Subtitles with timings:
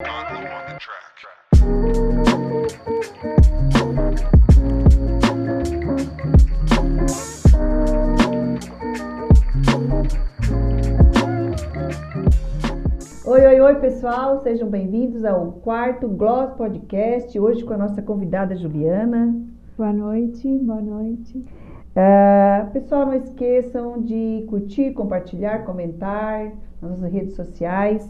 [0.00, 0.06] Oi,
[13.44, 19.34] oi, oi, pessoal, sejam bem-vindos ao quarto Gloss Podcast, hoje com a nossa convidada Juliana.
[19.76, 21.38] Boa noite, boa noite.
[21.38, 28.08] Uh, pessoal, não esqueçam de curtir, compartilhar, comentar nas nossas redes sociais,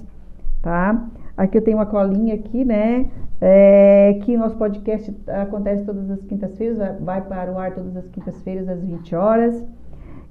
[0.61, 1.09] tá?
[1.39, 3.09] Aqui eu tenho uma colinha aqui, né?
[3.41, 8.69] É, que nosso podcast acontece todas as quintas-feiras, vai para o ar todas as quintas-feiras
[8.69, 9.65] às 20 horas.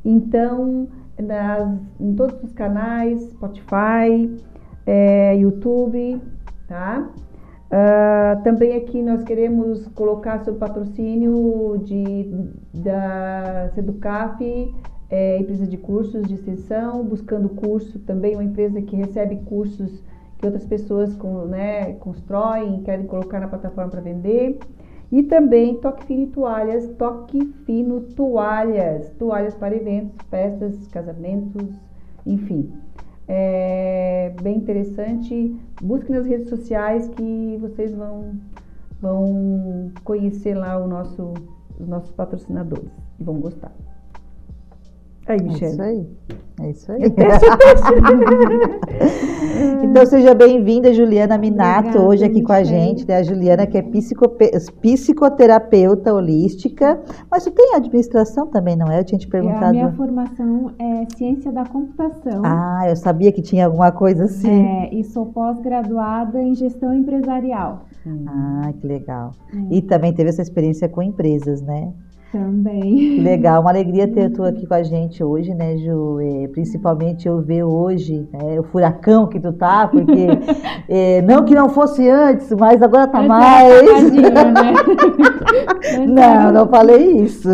[0.04, 4.38] Então, nas, em todos os canais, Spotify,
[4.86, 6.22] é, YouTube,
[6.68, 7.10] tá?
[7.68, 12.30] Uh, também aqui nós queremos colocar seu patrocínio de,
[12.74, 14.74] da Seducap,
[15.10, 20.04] é, empresa de cursos de extensão, buscando curso, também uma empresa que recebe cursos
[20.38, 24.60] que outras pessoas com, né, constroem querem colocar na plataforma para vender.
[25.12, 31.70] E também Toque Fino Toalhas, Toque Fino Toalhas, toalhas para eventos, festas, casamentos,
[32.26, 32.72] enfim
[33.28, 35.56] é bem interessante.
[35.82, 38.36] Busque nas redes sociais que vocês vão,
[39.02, 41.34] vão conhecer lá o nosso,
[41.80, 43.74] os nossos patrocinadores e vão gostar.
[45.28, 45.72] Aí, Michelle.
[45.72, 46.06] É isso aí.
[46.60, 47.02] É isso aí.
[49.84, 52.48] então seja bem-vinda, Juliana Minato, Obrigada, hoje aqui Michelle.
[52.48, 53.08] com a gente.
[53.08, 53.18] Né?
[53.18, 53.84] A Juliana, que é
[54.82, 59.02] psicoterapeuta holística, mas tu tem administração também, não é?
[59.02, 59.66] Eu tinha te perguntado.
[59.66, 62.42] É, a minha formação é ciência da computação.
[62.44, 64.66] Ah, eu sabia que tinha alguma coisa assim.
[64.66, 67.86] É, e sou pós-graduada em gestão empresarial.
[68.26, 69.34] Ah, que legal.
[69.54, 69.76] É.
[69.76, 71.92] E também teve essa experiência com empresas, né?
[72.32, 73.22] Também.
[73.22, 76.20] Legal, uma alegria ter tu aqui com a gente hoje, né, Ju?
[76.20, 80.28] É, principalmente eu ver hoje né, o furacão que tu tá, porque
[80.90, 84.12] é, não que não fosse antes, mas agora tá mais.
[84.12, 84.34] Né?
[86.06, 87.50] não, não falei isso.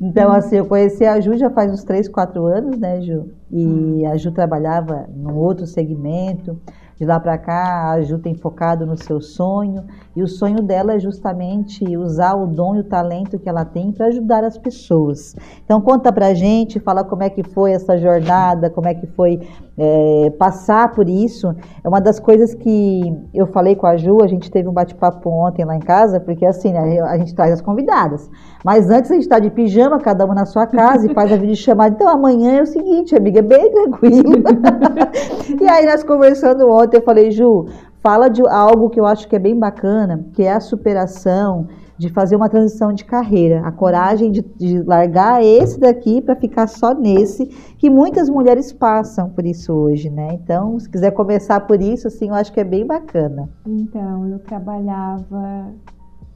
[0.00, 3.30] Então, assim, eu conheci a Ju já faz uns 3, 4 anos, né, Ju?
[3.50, 6.58] E a Ju trabalhava num outro segmento.
[6.96, 9.84] De lá para cá, a Ju tem focado no seu sonho
[10.16, 13.92] e o sonho dela é justamente usar o dom e o talento que ela tem
[13.92, 15.34] para ajudar as pessoas.
[15.64, 19.06] Então conta para a gente, fala como é que foi essa jornada, como é que
[19.08, 19.40] foi
[19.76, 21.54] é, passar por isso.
[21.82, 23.02] É uma das coisas que
[23.34, 26.46] eu falei com a Ju, a gente teve um bate-papo ontem lá em casa, porque
[26.46, 28.30] assim, né, a gente traz as convidadas.
[28.64, 31.36] Mas antes a gente está de pijama, cada uma na sua casa, e faz a
[31.36, 31.94] videochamada.
[31.94, 34.42] Então amanhã é o seguinte, amiga, é bem tranquilo.
[35.60, 37.66] e aí nós conversando ontem eu falei, Ju,
[38.04, 41.66] fala de algo que eu acho que é bem bacana, que é a superação
[41.96, 46.66] de fazer uma transição de carreira, a coragem de, de largar esse daqui para ficar
[46.66, 47.46] só nesse,
[47.78, 50.34] que muitas mulheres passam por isso hoje, né?
[50.34, 53.48] Então, se quiser começar por isso, assim, eu acho que é bem bacana.
[53.64, 55.72] Então, eu trabalhava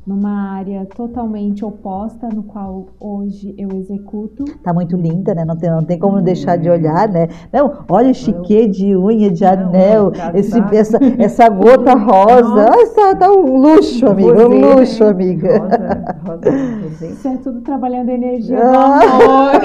[0.09, 4.47] numa área totalmente oposta no qual hoje eu executo.
[4.63, 5.45] Tá muito linda, né?
[5.45, 7.29] Não tem, não tem como deixar de olhar, né?
[7.53, 12.71] Não, olha o chiquê de unha, de anel, esse, essa, essa gota rosa.
[12.71, 15.59] Ah, tá, tá um luxo, amiga, um luxo, amiga.
[15.59, 19.01] Rosa, rosa, Isso é tudo trabalhando energia ah.
[19.03, 19.61] amor.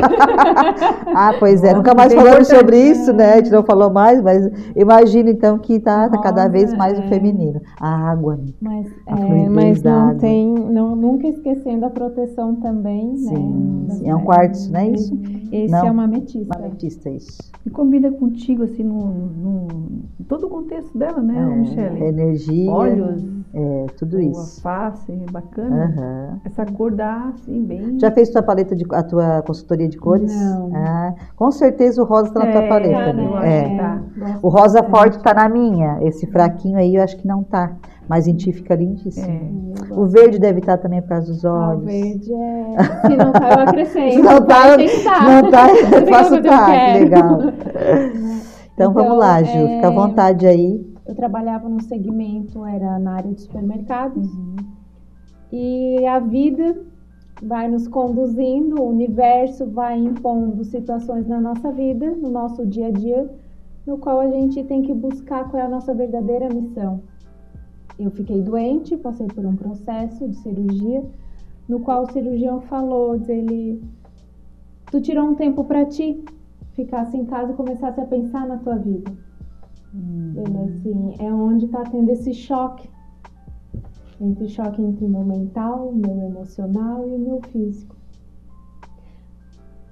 [1.15, 3.35] ah, pois é, nunca mais falamos sobre isso, né?
[3.35, 7.01] A gente não falou mais, mas imagina então que tá, tá cada vez mais é.
[7.01, 7.61] o feminino.
[7.79, 8.37] A água,
[9.07, 13.94] a é, mas não tem também, não, nunca esquecendo a proteção também, sim, né?
[13.94, 15.19] Sim, é um quartzo, não é isso?
[15.51, 16.57] Esse não, é uma ametista.
[16.57, 17.38] Uma ametista, isso.
[17.66, 19.67] E combina contigo, assim, no, no
[20.27, 22.03] todo o contexto dela, né, é, Michelle?
[22.03, 22.71] Energia.
[22.71, 23.44] Olhos.
[23.53, 24.59] É, tudo isso.
[24.59, 25.94] A face, bacana.
[25.95, 26.39] Uhum.
[26.44, 28.00] Essa cor dá, assim, bem...
[28.00, 30.35] Já fez tua paleta, de, a tua consultoria de cores?
[30.35, 30.71] Não.
[30.73, 33.13] Ah, com certeza o rosa está na é, tua paleta.
[33.13, 33.75] Né?
[33.75, 33.77] é.
[33.77, 34.01] Tá.
[34.41, 36.00] O rosa forte está na minha.
[36.01, 37.75] Esse fraquinho aí eu acho que não tá.
[38.07, 39.73] Mas em ti fica lindíssimo.
[39.89, 41.71] É, o verde deve estar também por causa dos olhos.
[41.71, 42.75] Ah, o verde é.
[43.07, 44.11] Se não tá, eu acrescento.
[44.11, 45.41] Se não tá, tem que tá.
[45.41, 46.93] Não tá, eu faço tá.
[46.93, 47.41] Legal.
[47.41, 47.53] Então,
[48.73, 49.57] então, vamos lá, Ju.
[49.57, 49.75] É...
[49.75, 50.93] Fica à vontade aí.
[51.05, 54.25] Eu trabalhava no segmento, era na área de supermercados.
[54.33, 54.56] Uhum.
[55.51, 56.77] E a vida
[57.41, 62.91] vai nos conduzindo, o universo vai impondo situações na nossa vida, no nosso dia a
[62.91, 63.29] dia,
[63.85, 67.01] no qual a gente tem que buscar qual é a nossa verdadeira missão
[67.98, 71.04] eu fiquei doente, passei por um processo de cirurgia,
[71.68, 73.81] no qual o cirurgião falou, ele,
[74.92, 76.24] tu tirou um tempo para ti,
[76.74, 79.12] ficasse em casa e começasse a pensar na tua vida.
[79.94, 80.34] Hum.
[80.36, 82.90] Ele assim, é onde está tendo esse choque,
[84.19, 87.95] entre choque entre o meu mental, o meu emocional e o meu físico.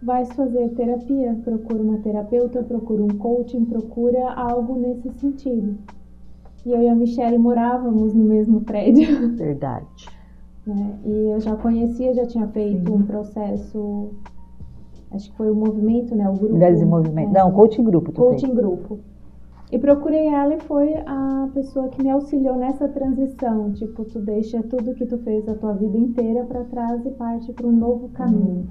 [0.01, 5.77] Vai fazer terapia, procura uma terapeuta, procura um coaching, procura algo nesse sentido
[6.65, 9.35] E eu e a Michelle morávamos no mesmo prédio.
[9.35, 10.09] Verdade.
[10.65, 10.99] né?
[11.05, 12.95] E eu já conhecia, já tinha feito Sim.
[12.97, 14.11] um processo,
[15.11, 16.29] acho que foi o movimento, né?
[16.29, 16.53] O grupo.
[16.53, 17.29] Mulheres em movimento.
[17.35, 18.11] é, Não, coaching grupo.
[18.11, 18.41] Tu fez.
[18.41, 18.99] coaching grupo.
[19.71, 23.71] E procurei ela e foi a pessoa que me auxiliou nessa transição.
[23.71, 27.53] Tipo, tu deixa tudo que tu fez a tua vida inteira para trás e parte
[27.53, 28.67] para um novo caminho.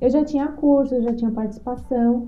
[0.00, 2.26] Eu já tinha curso, eu já tinha participação,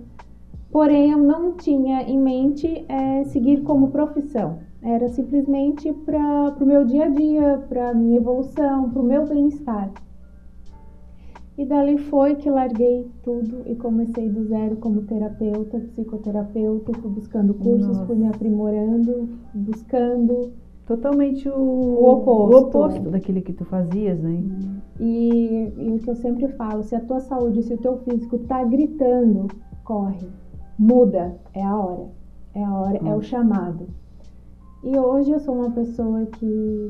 [0.71, 4.59] porém eu não tinha em mente eh, seguir como profissão.
[4.85, 9.27] Era simplesmente para o meu dia a dia, para a minha evolução, para o meu
[9.27, 9.91] bem-estar.
[11.57, 17.55] E dali foi que larguei tudo e comecei do zero como terapeuta, psicoterapeuta, fui buscando
[17.55, 18.07] cursos, Nossa.
[18.07, 20.53] fui me aprimorando, buscando.
[20.85, 22.55] Totalmente o, O oposto.
[22.55, 24.43] o oposto daquilo que tu fazias, né?
[25.01, 28.37] E, e o que eu sempre falo, se a tua saúde, se o teu físico
[28.41, 29.47] tá gritando,
[29.83, 30.29] corre,
[30.79, 32.07] muda, é a hora,
[32.55, 33.87] é a hora, é o chamado.
[34.85, 36.89] E hoje eu sou uma pessoa que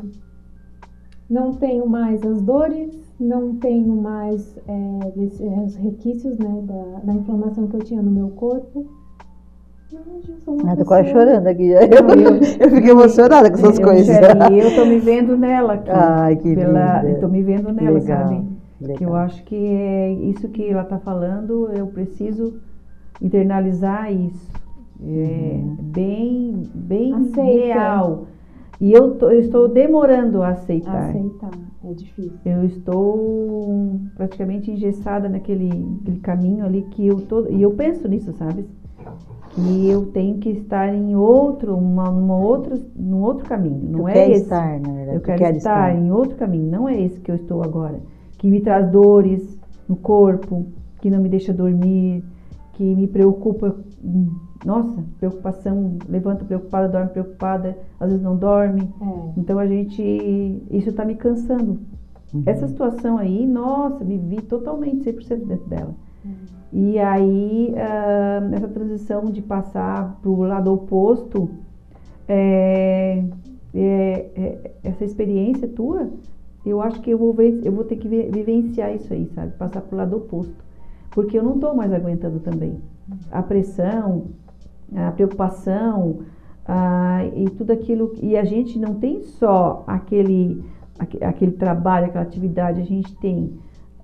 [1.30, 7.14] não tenho mais as dores, não tenho mais é, esse- os requisitos né, da, da
[7.14, 8.86] inflamação que eu tinha no meu corpo.
[9.92, 9.96] E
[10.66, 11.68] Ah, tô quase chorando aqui.
[11.68, 14.08] Eu, eu- eu fiquei emocionada com essas eu, coisas.
[14.08, 15.90] Michele, eu tô me vendo nela aqui.
[15.90, 17.10] Ai, que pela, linda.
[17.14, 18.44] eu tô me vendo nela, Legal, sabe?
[18.80, 18.96] legal.
[18.98, 22.54] Que eu acho que é isso que ela tá falando, eu preciso
[23.22, 24.50] internalizar isso.
[25.06, 25.76] É Uhum.
[25.80, 27.42] bem, bem Aceita.
[27.42, 28.26] real.
[28.80, 31.10] E eu, tô- eu estou demorando a aceitar.
[31.10, 31.50] Aceitar,
[31.84, 32.38] é difícil.
[32.44, 37.46] Eu estou praticamente engessada naquele, naquele caminho ali que eu tô.
[37.48, 38.64] E eu penso nisso, sabe?
[39.50, 43.80] Que eu tenho que estar em outro, uma, uma outra, num outro caminho.
[43.90, 44.42] Não tu é quer esse.
[44.42, 45.16] estar, na verdade.
[45.16, 48.00] Eu tu quero quer estar em outro caminho, não é esse que eu estou agora.
[48.38, 49.56] Que me traz dores
[49.88, 50.66] no corpo,
[51.00, 52.24] que não me deixa dormir,
[52.72, 53.76] que me preocupa.
[54.64, 58.92] Nossa, preocupação, levanta preocupada, dorme preocupada, às vezes não dorme.
[59.00, 59.40] É.
[59.40, 60.02] Então a gente.
[60.70, 61.80] Isso está me cansando.
[62.32, 62.42] Uhum.
[62.46, 65.94] Essa situação aí, nossa, me vi totalmente 100% dentro dela.
[66.72, 71.48] E aí, ah, nessa transição de passar para o lado oposto,
[72.26, 73.22] é,
[73.72, 76.08] é, é, essa experiência tua,
[76.66, 79.52] eu acho que eu vou, ver, eu vou ter que vi- vivenciar isso aí, sabe?
[79.52, 80.64] Passar para o lado oposto.
[81.10, 82.80] Porque eu não estou mais aguentando também.
[83.30, 84.24] A pressão,
[84.94, 86.20] a preocupação,
[86.66, 88.14] ah, e tudo aquilo.
[88.22, 90.64] E a gente não tem só aquele,
[90.98, 93.52] aque- aquele trabalho, aquela atividade, a gente tem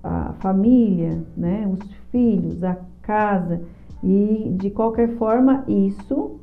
[0.03, 1.79] a família, né, os
[2.11, 3.61] filhos, a casa.
[4.03, 6.39] E de qualquer forma, isso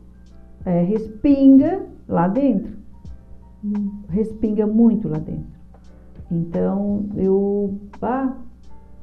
[0.64, 2.78] é, respinga lá dentro.
[4.08, 5.58] Respinga muito lá dentro.
[6.30, 8.36] Então, eu ah,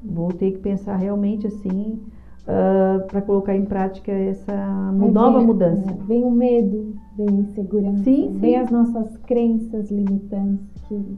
[0.04, 2.00] vou ter que pensar realmente assim
[2.46, 5.90] para colocar em prática essa Aí nova vem- mudança.
[5.92, 8.58] é, Vem o medo, vem a insegurança, Sim, vem sim.
[8.58, 11.18] as nossas crenças limitantes que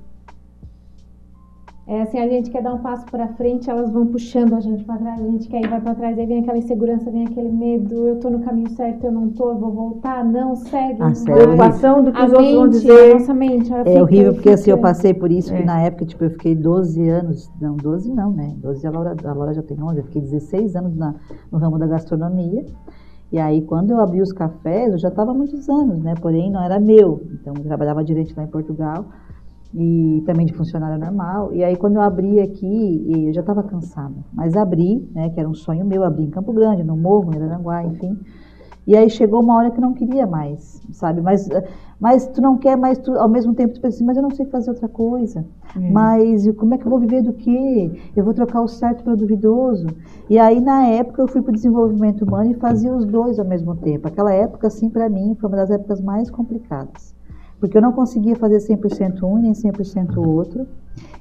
[1.88, 4.84] é assim, a gente quer dar um passo para frente, elas vão puxando a gente
[4.84, 7.50] para trás, a gente quer ir vai para trás, aí vem aquela insegurança, vem aquele
[7.50, 11.14] medo, eu tô no caminho certo, eu não tô, eu vou voltar, não, segue, vai.
[11.14, 13.12] Preocupação do que A os outros vão dizer.
[13.12, 15.66] a nossa mente, É horrível, porque assim, eu passei por isso, que É.
[15.66, 18.54] na época, tipo, eu fiquei 12 anos, não, 12 não, né?
[18.58, 21.16] 12 a Laura, a Laura já tem 11, eu fiquei 16 anos na,
[21.50, 22.66] no ramo da gastronomia.
[23.32, 26.16] E aí, quando eu abri os cafés, eu já estava há muitos anos, né?
[26.22, 27.22] Porém, não era meu.
[27.34, 29.06] Então, eu trabalhava direito lá em Portugal
[29.74, 31.54] e também de funcionária normal.
[31.54, 34.16] E aí, quando eu abri aqui, eu já estava cansada.
[34.34, 35.30] Mas abri, né?
[35.30, 38.18] Que era um sonho meu, abri em Campo Grande, no Morro, em Aranguá, enfim.
[38.88, 41.20] E aí chegou uma hora que não queria mais, sabe?
[41.20, 41.46] Mas,
[42.00, 44.30] mas tu não quer, mas tu, ao mesmo tempo tu pensa assim, mas eu não
[44.30, 45.46] sei fazer outra coisa.
[45.76, 45.92] É.
[45.92, 47.92] Mas como é que eu vou viver do quê?
[48.16, 49.88] Eu vou trocar o certo pelo duvidoso.
[50.30, 53.46] E aí, na época, eu fui para o desenvolvimento humano e fazia os dois ao
[53.46, 54.08] mesmo tempo.
[54.08, 57.17] Aquela época, assim, para mim, foi uma das épocas mais complicadas.
[57.60, 60.68] Porque eu não conseguia fazer 100% um nem 100% o outro.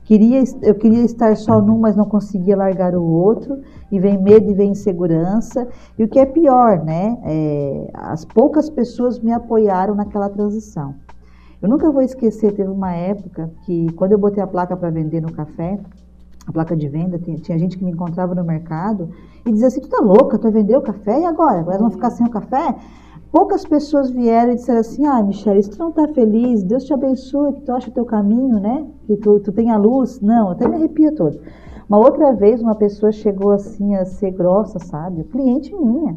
[0.04, 3.58] Queria, eu queria estar só num, mas não conseguia largar o outro.
[3.90, 5.66] E vem medo e vem insegurança.
[5.98, 7.18] E o que é pior, né?
[7.24, 10.94] É, as poucas pessoas me apoiaram naquela transição.
[11.60, 15.22] Eu nunca vou esquecer, teve uma época que quando eu botei a placa para vender
[15.22, 15.78] no café,
[16.46, 19.10] a placa de venda, tinha, tinha gente que me encontrava no mercado
[19.44, 21.60] e dizia assim, tu tá louca, tu vai vender o café e agora?
[21.60, 22.76] Agora vão ficar sem o café?
[23.32, 26.94] Poucas pessoas vieram e disseram assim, ah, Michelle, se tu não tá feliz, Deus te
[26.94, 28.86] abençoe, que tu acha o teu caminho, né?
[29.06, 30.20] Que tu, tu tenha luz.
[30.20, 31.38] Não, até me arrepia todo.
[31.88, 35.24] Uma outra vez, uma pessoa chegou assim a ser grossa, sabe?
[35.24, 36.16] Cliente minha.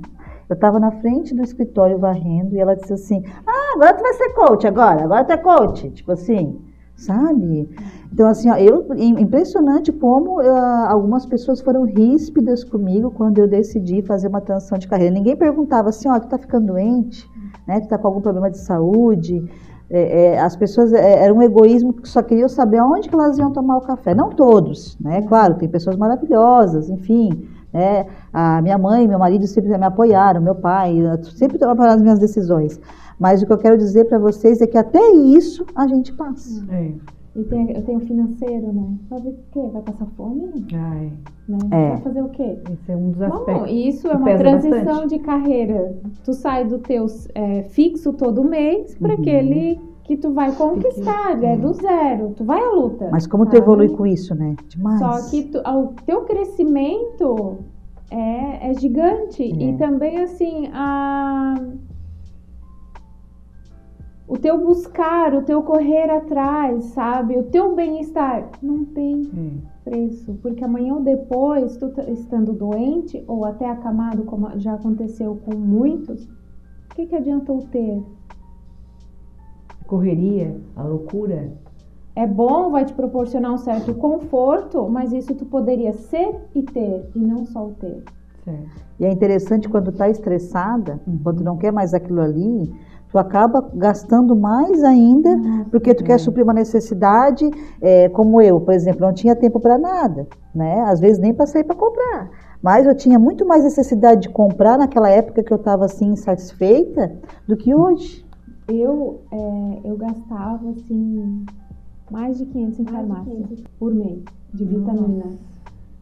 [0.50, 4.14] Eu estava na frente do escritório varrendo e ela disse assim: Ah, agora tu vai
[4.14, 5.92] ser coach agora, agora tu é coach.
[5.92, 6.60] Tipo assim,
[7.00, 7.70] sabe?
[8.12, 14.02] Então, assim, ó, eu, impressionante como ah, algumas pessoas foram ríspidas comigo quando eu decidi
[14.02, 15.14] fazer uma transição de carreira.
[15.14, 17.30] Ninguém perguntava assim: Ó, tu tá ficando doente,
[17.68, 17.80] né?
[17.80, 19.44] Tu tá com algum problema de saúde.
[19.90, 23.38] é, é, as pessoas é, era um egoísmo que só queriam saber onde que elas
[23.38, 24.14] iam tomar o café.
[24.14, 25.22] Não todos, né?
[25.24, 27.30] Claro, tem pessoas maravilhosas, enfim.
[27.72, 28.08] Né?
[28.34, 30.98] A minha mãe, meu marido sempre me apoiaram, meu pai,
[31.36, 32.80] sempre apoiaram as minhas decisões.
[33.20, 36.66] Mas o que eu quero dizer para vocês é que até isso a gente passa.
[36.74, 36.92] É.
[37.36, 38.88] E tem, eu tenho financeiro, né?
[39.10, 39.70] Vai ver o quê?
[39.72, 40.50] Vai passar fome?
[40.74, 41.12] Ai,
[41.48, 41.58] Né?
[41.72, 41.90] É.
[41.90, 42.58] Vai fazer o quê?
[42.72, 43.72] esse é um dos Bom, aspectos.
[43.72, 45.10] isso é uma transição bastante.
[45.10, 45.96] de carreira.
[46.24, 49.22] Tu sai do teu é, fixo todo mês para Uhum.
[49.22, 52.34] aquele que tu vai conquistar, é do zero.
[52.36, 53.10] Tu vai à luta.
[53.12, 53.60] Mas como tu sabe?
[53.64, 54.56] evolui com isso, né?
[54.68, 55.00] Demais.
[55.00, 57.58] Só que tu- o teu crescimento
[58.10, 59.44] é, é gigante.
[59.44, 59.46] É.
[59.70, 61.54] E também, assim, a...
[64.30, 67.36] o teu buscar, o teu correr atrás, sabe?
[67.36, 69.90] O teu bem-estar não tem É.
[69.90, 70.38] preço.
[70.42, 75.56] Porque amanhã ou depois, tu tá- estando doente ou até acamado, como já aconteceu com
[75.56, 78.04] muitos, o que, que adianta o ter?
[79.88, 81.52] Correria, a loucura.
[82.16, 87.10] É bom, vai te proporcionar um certo conforto, mas isso tu poderia ser e ter,
[87.16, 88.04] e não só o ter.
[88.44, 88.70] Certo.
[89.00, 91.20] E é interessante quando tá estressada, Uhum.
[91.24, 92.72] quando não quer mais aquilo ali,
[93.10, 95.30] tu acaba gastando mais ainda,
[95.72, 97.50] porque tu quer suprir uma necessidade,
[97.82, 100.82] é, como eu, por exemplo, não tinha tempo para nada, né?
[100.82, 102.30] Às vezes nem para sair para comprar.
[102.62, 107.18] Mas eu tinha muito mais necessidade de comprar naquela época que eu estava assim insatisfeita
[107.48, 108.26] do que hoje.
[108.68, 111.46] Eu, é, eu gastava, assim,
[112.12, 113.34] mais de 500 em farmácia
[113.80, 114.24] por mês,
[114.54, 115.32] de vitamina,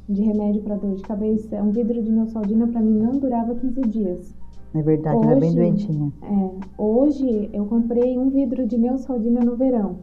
[0.09, 1.55] de remédio para dor de cabeça.
[1.61, 4.36] Um vidro de neosaldina para mim não durava 15 dias.
[4.73, 6.11] Na verdade, eu era bem Hoje- doentinha.
[6.21, 9.99] É, hoje eu comprei um vidro de neosaldina no verão.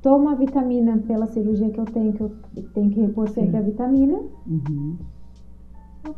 [0.00, 2.30] Tomo a vitamina pela cirurgia que eu tenho, que eu
[2.74, 3.56] tenho que repor sempre Sim.
[3.56, 4.20] a vitamina.
[4.46, 4.96] Uhum.
[6.04, 6.10] É.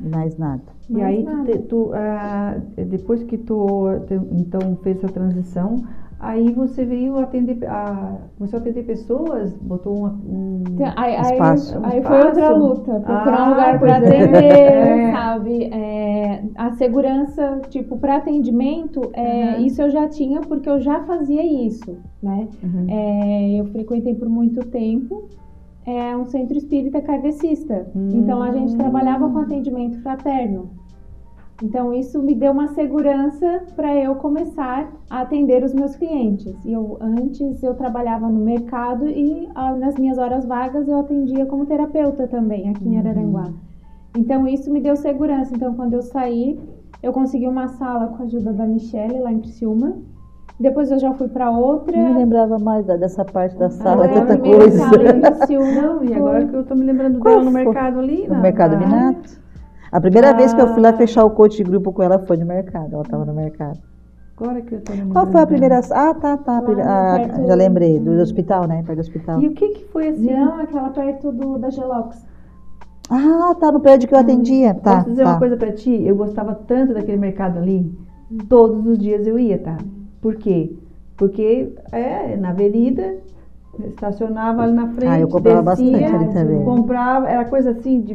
[0.00, 0.62] E mais nada.
[0.88, 1.52] E Mais aí, tu, nada.
[1.52, 2.56] te- tu, ah,
[2.88, 3.66] depois que tu
[4.32, 5.76] então fez essa transição,
[6.22, 10.62] aí você veio atender, a, começou a atender pessoas, botou uma, um...
[10.70, 11.78] Então, Aí, aí- Espaço.
[11.82, 13.96] aí Um foi outra luta, procurar Ah, um lugar para é.
[13.96, 15.12] atender, É.
[15.12, 15.64] sabe?
[15.64, 19.66] É, a segurança, tipo, para atendimento, é, Uhum.
[19.66, 22.48] isso eu já tinha porque eu já fazia isso, né?
[22.62, 22.86] Uhum.
[22.88, 25.24] É, eu frequentei por muito tempo
[25.84, 27.88] é, um centro espírita kardecista.
[27.96, 28.10] Hum.
[28.14, 30.70] Então a gente trabalhava com atendimento fraterno.
[31.62, 36.52] Então isso me deu uma segurança para eu começar a atender os meus clientes.
[36.64, 41.46] E eu antes eu trabalhava no mercado e ah, nas minhas horas vagas eu atendia
[41.46, 43.48] como terapeuta também aqui em Araranguá.
[44.16, 45.54] Então isso me deu segurança.
[45.54, 46.58] Então quando eu saí,
[47.02, 49.94] eu consegui uma sala com a ajuda da Michelle lá em Criciúma.
[50.58, 51.96] Depois eu já fui para outra.
[51.96, 54.78] Não me lembrava mais da- dessa parte da sala, Foi a tanta coisa.
[54.78, 55.72] sala em Criciúma.
[55.82, 58.26] Não, e agora que eu tô me lembrando Qual dela no mercado ali.
[58.26, 59.40] No na- mercado na- Minato.
[59.92, 60.94] A primeira vez que eu fui lá Ah.
[60.96, 62.94] fechar o coach de grupo com ela foi no mercado.
[62.94, 63.78] Ela estava no mercado.
[64.36, 65.80] Agora que eu tô Qual foi a primeira.
[65.92, 66.60] Ah, tá, tá.
[66.60, 68.82] Lá ah, perto- já lembrei, do hospital, né?
[68.84, 69.40] Perto do hospital.
[69.40, 70.32] E o que que foi assim?
[70.34, 72.26] Não, aquela perto do, da Gelox.
[73.10, 74.72] Ah, tá, no prédio que eu atendia.
[74.74, 75.30] Tá, Posso dizer tá.
[75.32, 76.02] uma coisa pra ti?
[76.04, 77.92] Eu gostava tanto daquele mercado ali.
[78.48, 79.76] Todos os dias eu ia, tá?
[80.22, 80.74] Por quê?
[81.16, 83.16] Porque é na avenida,
[83.80, 85.08] estacionava ali na frente.
[85.10, 86.64] Ah, eu comprava descia, bastante ali também.
[86.64, 88.14] Comprava, era coisa assim, de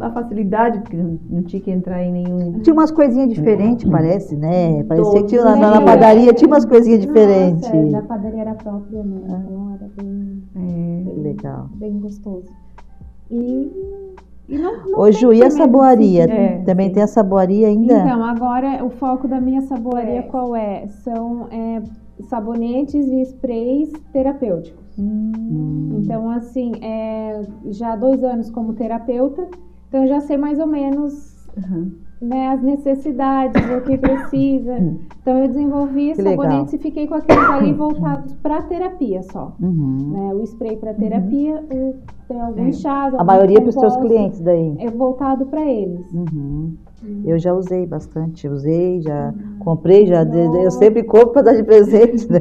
[0.00, 2.52] a facilidade, porque não, tinha que entrar em nenhum.
[2.60, 4.84] Tinha umas coisinhas diferentes, parece, né?
[4.84, 7.68] Parecia que tinha, na, na os padaria tinha umas coisinhas diferentes.
[7.72, 9.20] Nossa, da padaria era própria, né?
[9.24, 11.68] Então era bem, É, Legal.
[11.74, 12.48] bem gostoso.
[13.30, 13.70] E,
[14.48, 16.24] e não, não Ô, Ju, e a saboaria?
[16.24, 16.94] esse- É, Também sim.
[16.94, 17.94] tem a saboaria ainda?
[17.94, 20.22] Então, agora o foco da minha saboaria É.
[20.22, 20.86] qual é?
[20.86, 21.82] São é,
[22.20, 24.81] sabonetes e sprays terapêuticos.
[24.96, 29.42] Hum, Então, assim, é, já há dois anos como terapeuta,
[29.88, 32.11] então eu já sei mais ou menos aham.
[32.22, 34.78] Né, as necessidades, o que precisa.
[35.20, 36.44] Então, eu desenvolvi Que legal.
[36.44, 39.52] sabonetes e fiquei com aqueles ali voltados para terapia só.
[39.60, 40.10] Uhum.
[40.12, 40.34] Né?
[40.34, 41.94] O spray para terapia, o,
[42.28, 42.80] tem alguns É.
[42.80, 44.76] chás, A maioria para os compostos, clientes daí.
[44.78, 46.06] É voltado para eles.
[46.12, 46.74] Uhum.
[47.24, 52.30] Eu já usei bastante, usei, já comprei, já eu sempre compro para dar de presente,
[52.30, 52.38] né?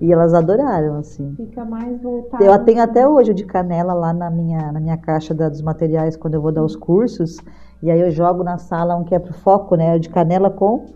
[0.00, 1.34] E elas adoraram, assim.
[1.36, 2.44] Fica mais voltado.
[2.44, 5.60] Eu tenho até hoje o de canela lá na minha, na minha caixa da- dos
[5.60, 7.38] materiais quando eu vou dar os cursos.
[7.82, 9.96] E aí eu jogo na sala um que é pro foco, né?
[9.96, 10.86] O de canela com.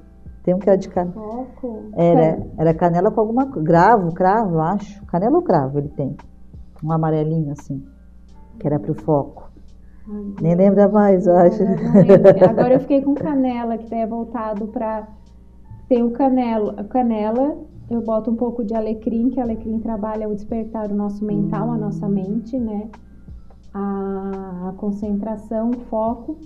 [0.45, 1.13] Tem um que era de canela.
[1.13, 1.91] Foco.
[1.95, 5.05] Era, era canela com alguma gravo, cravo, eu acho.
[5.07, 6.17] Canela ou cravo ele tem.
[6.85, 7.85] Um amarelinho assim.
[8.61, 9.51] Que era pro foco.
[10.09, 11.61] Ai, Nem lembra mais, eu acho.
[12.49, 15.09] Agora, eu fiquei com canela, que daí é voltado para.
[15.89, 17.57] Tem o canelo, a canela,
[17.91, 21.77] eu boto um pouco de alecrim, que alecrim trabalha o despertar o nosso mental, a
[21.77, 22.89] nossa mente, né?
[23.75, 26.39] A, a concentração, o foco.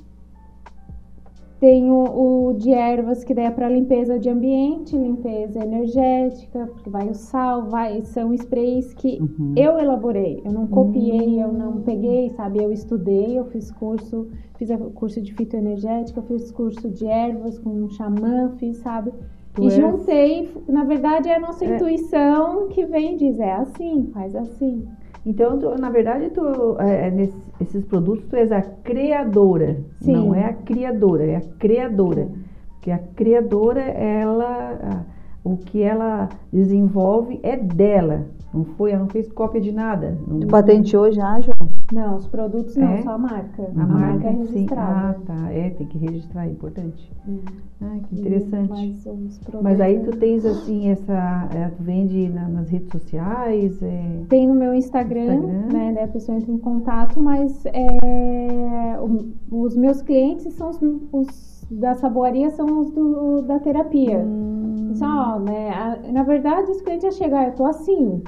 [1.61, 7.07] Tenho o de ervas, que daí é para limpeza de ambiente, limpeza energética, porque vai
[7.11, 9.53] o sal, vai, são sprays que Uhum.
[9.55, 10.41] eu elaborei.
[10.43, 12.63] Eu não copiei, eu não peguei, sabe?
[12.65, 17.91] Eu estudei, eu fiz curso, fiz curso de fitoenergética, fiz curso de ervas com um
[17.91, 19.13] xamã, fiz, sabe?
[19.53, 21.75] Tu e és- juntei, na verdade é a nossa É.
[21.75, 24.87] intuição que vem e diz, é assim, faz assim.
[25.25, 29.77] Então, tu- na verdade, tu, é, é, nesse- esses produtos, tu és a criadora.
[30.01, 30.13] Sim.
[30.13, 32.29] Não é a criadora, é a criadora.
[32.75, 35.03] Porque a criadora, ela, a-
[35.45, 38.25] o que ela desenvolve é dela.
[38.53, 40.19] Não foi, ela não fez cópia de nada.
[40.27, 41.53] Não, Tu patenteou já, Ju?
[41.93, 43.03] Não, os produtos não, É?
[43.03, 43.71] só a marca.
[43.77, 44.39] a marca, é sim.
[44.39, 44.93] registrada.
[44.93, 45.53] Ah, tá.
[45.53, 47.13] É, tem que registrar, é importante.
[47.29, 47.39] Hum.
[47.83, 48.69] Ah, que interessante.
[48.69, 51.49] Mas, Mas aí tu tens assim essa.
[51.55, 53.81] é, tu vende na- nas redes sociais.
[53.83, 54.23] É...
[54.29, 55.73] Tem no meu Instagram, Instagram.
[55.73, 55.93] né?
[55.95, 60.81] Daí a pessoa entra em contato, mas é, o- os meus clientes são os,
[61.13, 64.19] os da saboaria são os do, da terapia.
[64.19, 64.93] Hum.
[64.95, 65.71] Só, né?
[65.71, 68.23] a- na verdade, os clientes chegam, ah, eu tô assim.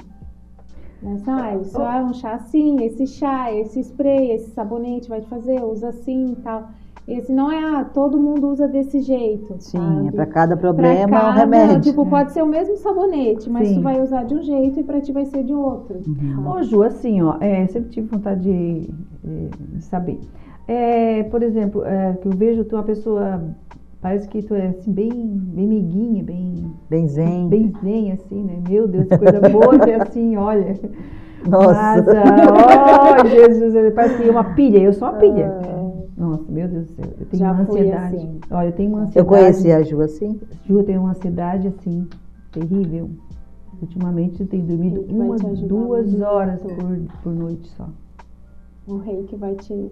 [1.03, 1.13] Né?
[1.15, 5.27] Assim, Ah, isso é um chá assim, esse chá, esse spray, esse sabonete vai te
[5.27, 6.69] fazer, usa assim e tal.
[7.05, 9.55] Esse não é, ah, todo mundo usa desse jeito.
[9.59, 10.07] Sim, sabe?
[10.07, 11.81] é para cada Pra problema cada- um remédio.
[11.81, 12.09] Tipo, É.
[12.09, 13.75] pode ser o mesmo sabonete, mas Sim.
[13.75, 15.99] tu vai usar de um jeito e pra ti vai ser de outro.
[16.07, 16.49] Uhum.
[16.49, 18.89] Ô, Ju, assim, ó, é, sempre tive vontade de,
[19.21, 20.17] de- de saber.
[20.65, 23.43] É, por exemplo, é, que eu vejo tu é uma pessoa,
[24.03, 27.47] parece que tu é assim, bem, bem meiguinha, bem, Bem zen.
[27.47, 28.61] bem zen, assim, né?
[28.69, 30.79] Meu Deus, que coisa boa ser assim, olha.
[31.47, 31.73] Nossa.
[31.73, 35.51] Mas, oh, Jesus, parece que é uma pilha, eu sou uma pilha.
[35.63, 35.83] Ah.
[36.15, 38.15] Nossa, meu Deus do céu, eu tenho Já uma ansiedade.
[38.15, 38.39] assim.
[38.51, 39.27] Olha, eu tenho uma Eu ansiedade.
[39.27, 40.39] conheci a Ju assim.
[40.65, 42.07] Ju, eu tenho uma ansiedade assim,
[42.51, 43.09] terrível.
[43.81, 47.89] Ultimamente eu tenho dormido Ele vai uma, te ajudar duas horas por, por noite só.
[48.87, 49.91] Um rei que vai te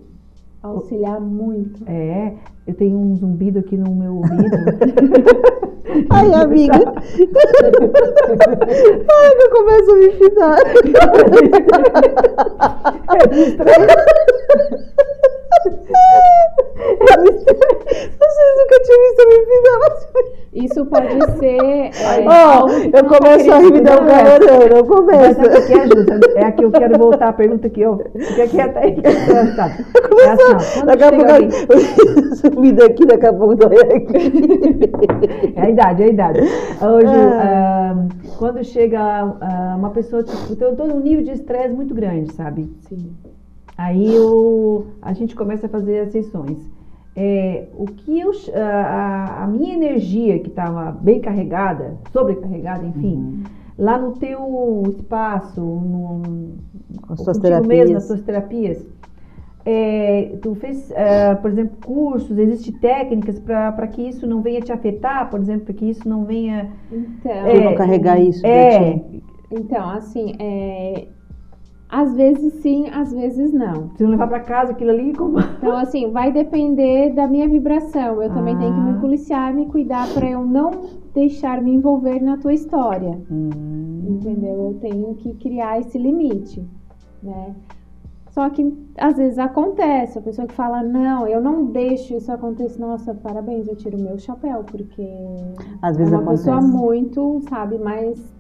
[0.62, 1.84] auxiliar muito.
[1.88, 2.34] É,
[2.68, 4.44] eu tenho um zumbido aqui no meu ouvido.
[6.10, 6.80] Ai, amiga.
[9.10, 10.58] Ai, eu começo a me fitar.
[17.21, 20.41] Vocês nunca tinham visto eu me fitar, mas...
[20.53, 21.57] Isso pode ser.
[21.61, 21.89] é,
[22.89, 25.43] que eu começo a rir, me dá um acredita, calorão, não Mas começa.
[25.45, 26.05] sabe o que é, Ju?
[26.05, 27.97] Sabe- É aqui eu quero voltar à pergunta aqui, ó.
[27.97, 28.95] Fica quieta aí.
[28.95, 29.85] que é engraçado.
[30.19, 35.53] É assim, Daqui a pouco, sumi daqui, daqui a pouco dói aqui.
[35.55, 36.39] É a idade, é a idade.
[36.41, 36.49] Ju,
[37.07, 37.93] Ah.
[37.95, 37.95] ah,
[38.37, 42.69] quando chega ah, uma pessoa, tipo, eu tô num nível de estresse muito grande, sabe?
[42.89, 43.09] Sim.
[43.77, 46.69] Aí eu, a gente começa a fazer as sessões.
[47.15, 53.49] É, o que eu, a, a- minha energia que estava bem carregada, sobrecarregada, enfim, Uhum.
[53.77, 56.57] lá no teu espaço, no,
[57.07, 57.93] Com suas contigo mesmo, terapias.
[57.93, 58.86] nas suas terapias,
[59.65, 64.71] é, tu fez, é, por exemplo, cursos, existem técnicas para que isso não venha te
[64.71, 66.71] afetar, por exemplo, para que isso não venha.
[66.89, 69.05] Então, Eu vou carregar isso pra É, ti.
[69.51, 71.10] então assim, é,
[71.91, 73.89] às vezes sim, às vezes não.
[73.95, 75.38] se não levar para casa aquilo ali, como.
[75.39, 78.21] Então, assim, vai depender da minha vibração.
[78.23, 78.84] Eu também tenho que Ah.
[78.84, 80.71] me policiar e me cuidar para eu não
[81.13, 83.19] deixar me envolver na tua história.
[83.30, 84.71] Hum, Entendeu?
[84.71, 86.63] Eu tenho que criar esse limite,
[87.21, 87.54] né?
[88.30, 92.80] Só que às vezes acontece, a pessoa que fala, não, eu não deixo isso acontecer,
[92.80, 95.06] nossa, parabéns, eu tiro o meu chapéu, porque
[95.82, 96.45] Às é vezes uma acontece.
[96.45, 98.34] pessoa muito, sabe, mas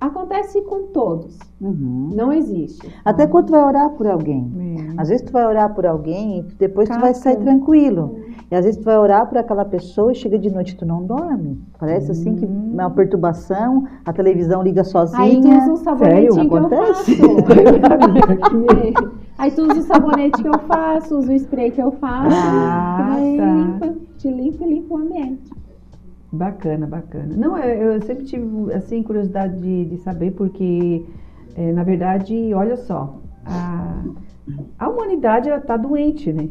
[0.00, 2.10] acontece com todos, Uhum.
[2.14, 2.88] não existe.
[3.04, 4.50] Até quando tu vai orar por alguém.
[4.58, 4.76] é.
[5.00, 7.30] Às vezes tu vai orar por alguém e depois tu vai Casca.
[7.30, 8.16] sair tranquilo.
[8.50, 10.86] E às vezes tu vai orar por aquela pessoa e chega de noite e tu
[10.86, 11.60] não dorme.
[11.78, 12.74] Parece assim que Hum.
[12.78, 15.58] é uma perturbação, a televisão liga Aí tu sozinha.
[15.62, 17.16] usa o sabonetinho que eu Acontece?
[17.16, 17.26] faço.
[19.38, 22.34] Aí tu usa o sabonete que eu faço, usa o spray que eu faço.
[22.34, 23.44] Ah, aí tá.
[23.44, 25.50] limpa, te limpa e limpa o ambiente.
[26.32, 27.36] Bacana, bacana.
[27.36, 31.04] Não, eu, eu sempre tive assim curiosidade de, de saber porque,
[31.56, 34.02] eh, na verdade, olha só, a,
[34.78, 36.48] a humanidade ela está doente, né?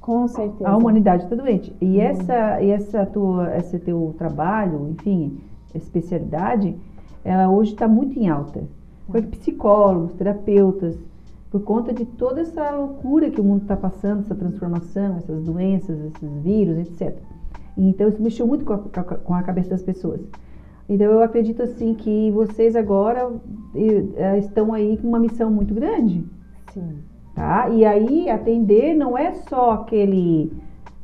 [0.00, 0.68] Com certeza.
[0.68, 1.74] A humanidade está doente.
[1.80, 5.38] E essa, e essa tua, esse teu trabalho, enfim,
[5.74, 6.74] especialidade,
[7.22, 8.62] ela hoje está muito em alta.
[9.06, 10.98] Com psicólogos, terapeutas,
[11.50, 15.98] por conta de toda essa loucura que o mundo está passando, essa transformação, essas doenças,
[16.00, 17.16] esses vírus, etc.
[17.78, 20.20] Então isso mexeu muito com a, com a- cabeça das pessoas.
[20.88, 23.30] Então eu acredito assim que vocês agora
[23.74, 26.24] eh, estão aí com uma missão muito grande
[26.72, 26.98] Sim.
[27.34, 27.68] tá?
[27.68, 30.50] E aí atender não é só aquele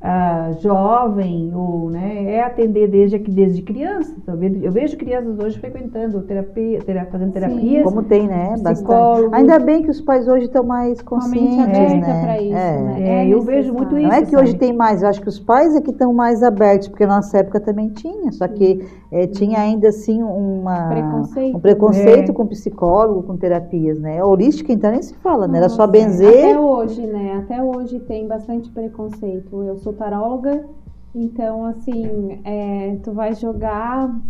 [0.07, 4.14] ah, jovem, ou, né, é atender desde, desde criança.
[4.27, 7.85] Eu vejo, eu vejo crianças hoje frequentando terapia, terapia fazendo terapias.
[7.85, 8.55] Como tem, né?
[8.61, 9.35] Bastante.
[9.35, 12.23] Ainda bem que os pais hoje estão mais conscientes, aberta né?
[12.23, 12.81] para isso, É.
[12.83, 13.03] né?
[13.25, 14.12] É, eu vejo muito Não isso.
[14.12, 14.59] é que hoje sabe?
[14.59, 17.38] tem mais, eu acho que os pais é que estão mais abertos, porque na nossa
[17.38, 21.57] época também tinha, só que eh, tinha ainda assim uma, Preconceito.
[21.57, 22.35] um preconceito É.
[22.35, 24.19] com psicólogo, com terapias, né?
[24.21, 25.57] A holística então nem se fala, né?
[25.57, 26.29] Era só benzer.
[26.29, 27.38] Até hoje, né?
[27.43, 29.62] Até hoje tem bastante preconceito.
[29.62, 30.69] Eu sou taróloga,
[31.15, 34.21] então assim, é, tu vai jogar,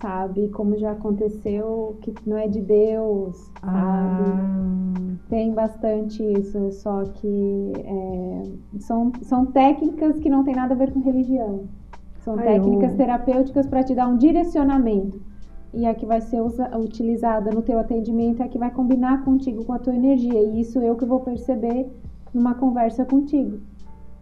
[0.00, 4.22] sabe, como já aconteceu, que não é de Deus, sabe?
[4.40, 7.26] Ah, Tem bastante isso, só que
[7.84, 11.68] é, são, são técnicas que não tem nada a ver com religião.
[12.18, 15.20] São Ah, técnicas eu- terapêuticas para te dar um direcionamento.
[15.72, 19.24] E a que vai ser usa- utilizada no teu atendimento é a que vai combinar
[19.24, 20.40] contigo, com a tua energia.
[20.42, 21.90] E isso eu que vou perceber
[22.32, 23.60] numa conversa contigo.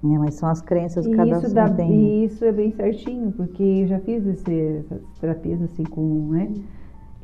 [0.04, 1.90] É, mas são as crenças que cada isso, um dá, tem.
[1.92, 6.52] e isso é bem certinho, porque eu já fiz esse, essas terapias assim com, né?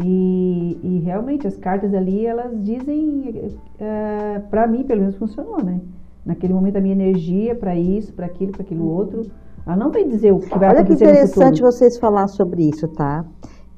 [0.01, 3.51] E, e realmente as cartas ali, elas dizem,
[4.49, 5.81] para mim pelo menos funcionou, né?
[6.25, 9.29] Naquele momento a minha energia para isso, para aquilo, para aquilo outro,
[9.67, 11.73] ela não vem dizer o que vai Olha que acontecer no interessante futuro.
[11.73, 13.25] vocês falar sobre isso, tá?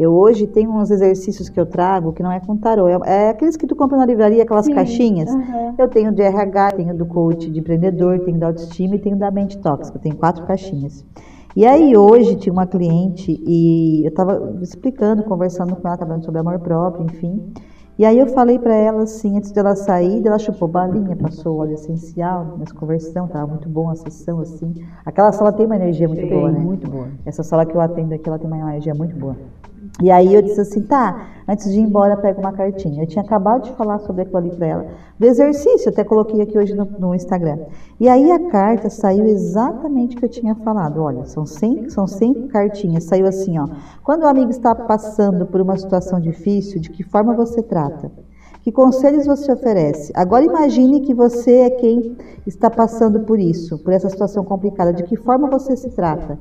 [0.01, 3.29] Eu hoje tenho uns exercícios que eu trago que não é com tarô, é, é
[3.29, 5.29] aqueles que tu compra na livraria, aquelas Sim, caixinhas.
[5.29, 5.75] aham.
[5.77, 9.31] Eu tenho de RH, tenho do coach de empreendedor, tenho da autoestima e tenho da
[9.31, 9.99] mente tóxica.
[9.99, 11.05] Eu tenho quatro caixinhas.
[11.55, 16.41] E aí hoje tinha uma cliente e eu estava explicando, conversando com ela, falando sobre
[16.41, 17.53] amor próprio, enfim.
[17.99, 21.75] E aí eu falei para ela assim, antes dela sair, ela chupou balinha, passou óleo
[21.75, 24.73] essencial, nós conversamos, estava muito bom a sessão assim.
[25.05, 26.59] Aquela sala tem uma energia muito boa, né?
[26.59, 27.09] muito boa.
[27.27, 29.37] Essa sala que eu atendo aqui, ela tem uma energia muito boa.
[30.03, 33.03] E aí eu disse assim, tá, antes de ir embora, pega uma cartinha.
[33.03, 34.87] Eu tinha acabado de falar sobre aquilo ali para ela.
[35.19, 37.59] Do exercício, até coloquei aqui hoje no, no Instagram.
[37.99, 41.03] E aí a carta saiu exatamente o que eu tinha falado.
[41.03, 43.05] Olha, são 100, são 100 cartinhas.
[43.05, 43.69] Saiu assim, ó.
[44.03, 48.11] Quando o amigo está passando por uma situação difícil, de que forma você trata?
[48.63, 50.13] Que conselhos você oferece?
[50.15, 54.93] Agora imagine que você é quem está passando por isso, por essa situação complicada.
[54.93, 56.39] De que forma você se trata?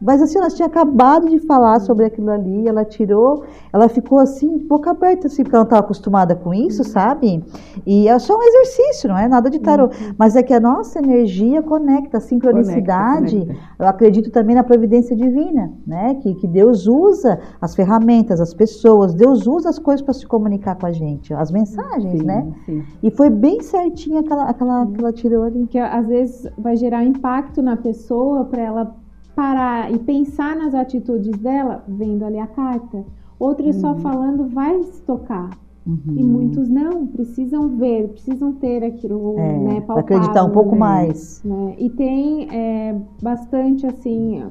[0.00, 4.58] Mas assim, ela tinha acabado de falar sobre aquilo ali, ela tirou, ela ficou assim,
[4.58, 7.42] boca aberta, assim, porque ela não estava acostumada com isso, sabe?
[7.86, 9.88] E é só um exercício, não é nada de tarô.
[10.18, 13.38] Mas é que a nossa energia conecta, a sincronicidade.
[13.38, 13.76] Conecta, conecta.
[13.78, 16.14] Eu acredito também na providência divina, né?
[16.16, 20.76] Que, que Deus usa as ferramentas, as pessoas, Deus usa as coisas para se comunicar
[20.76, 22.46] com a gente, as mensagens, Sim, né?
[22.66, 22.84] sim.
[23.02, 25.66] E foi bem certinha aquela, aquela que ela tirou ali.
[25.66, 28.94] que às vezes vai gerar impacto na pessoa para ela
[29.36, 33.04] parar e pensar nas atitudes dela vendo ali a carta.
[33.38, 35.54] Outros só falando vai se tocar.
[35.86, 36.26] E Uhum.
[36.26, 40.78] muitos não, precisam ver, precisam ter aquilo, É, né, pra acreditar um palpável, pouco né?
[40.80, 41.42] mais.
[41.44, 41.76] né?
[41.78, 44.42] E tem é, bastante assim,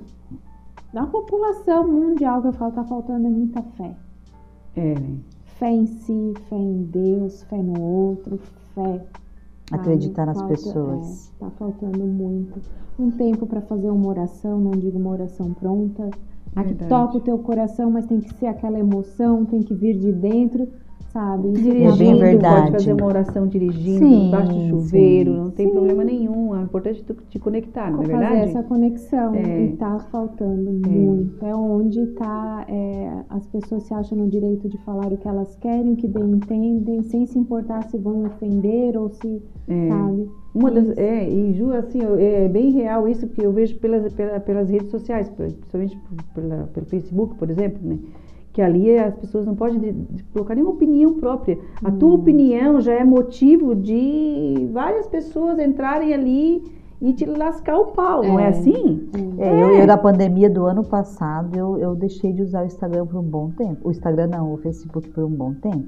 [0.93, 3.91] na população mundial que eu falo, tá faltando é muita fé.
[4.77, 5.17] É, né?
[5.59, 8.39] Fé em si, fé em Deus, fé no outro,
[8.73, 9.01] fé.
[9.71, 11.31] Acreditar nas Falta- pessoas.
[11.35, 12.61] É, tá faltando muito.
[12.99, 16.09] Um tempo para fazer uma oração, não digo uma oração pronta.
[16.55, 19.99] A que toca o teu coração, mas tem que ser aquela emoção, tem que vir
[19.99, 20.67] de dentro,
[21.15, 21.49] sabe?
[21.53, 22.55] Dirigindo, É bem verdade.
[22.59, 25.37] pode fazer uma oração dirigindo, Sim, embaixo do chuveiro, sim.
[25.37, 25.71] não tem Sim.
[25.73, 26.53] problema nenhum.
[26.55, 28.49] É importante te conectar, não é fazer verdade?
[28.49, 29.63] essa conexão É.
[29.63, 31.45] e tá faltando muito.
[31.45, 35.55] É onde tá é, as pessoas se acham no direito de falar o que elas
[35.55, 39.87] querem, o que bem entendem, sem se importar se vão ofender ou se, É.
[39.87, 40.29] sabe?
[40.53, 40.99] Uma das, Isso.
[40.99, 44.89] é, e Ju, assim, é bem real isso, porque eu vejo pelas, pela- pelas redes
[44.89, 45.97] sociais, principalmente
[46.33, 47.97] pela- pelo Facebook, por exemplo, né?
[48.55, 51.59] Que ali as pessoas não podem de- de colocar nenhuma opinião própria.
[51.83, 56.63] A tua opinião já é motivo de várias pessoas entrarem ali
[57.01, 58.47] e te lascar o pau, não é É.
[58.47, 59.09] assim?
[59.37, 63.05] É, Eu, eu, na pandemia do ano passado, eu, eu deixei de usar o Instagram
[63.05, 63.89] por um bom tempo.
[63.89, 65.87] O Instagram não, o Facebook por um bom tempo.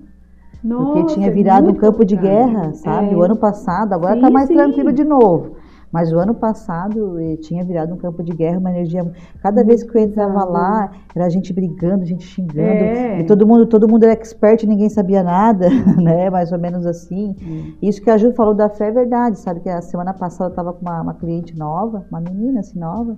[0.62, 2.52] Porque Nossa, tinha é virado um campo de complicado.
[2.52, 3.14] guerra, sabe?
[3.14, 3.16] É.
[3.16, 4.56] O ano passado, agora Sim, tá mais sim.
[4.56, 5.52] tranquilo de novo.
[5.92, 9.10] Mas o ano passado eh, tinha virado um campo de guerra, uma energia.
[9.42, 12.60] Cada vez que eu entrava lá, era gente brigando, gente xingando.
[12.60, 13.20] É.
[13.20, 16.30] E todo mundo, todo mundo era expert e ninguém sabia nada, né?
[16.30, 17.36] Mais ou menos assim.
[17.42, 17.74] Hum.
[17.82, 19.62] Isso que a Ju falou da fé é verdade, sabe?
[19.62, 23.18] Que a semana passada eu estava com uma, uma cliente nova, uma menina assim nova.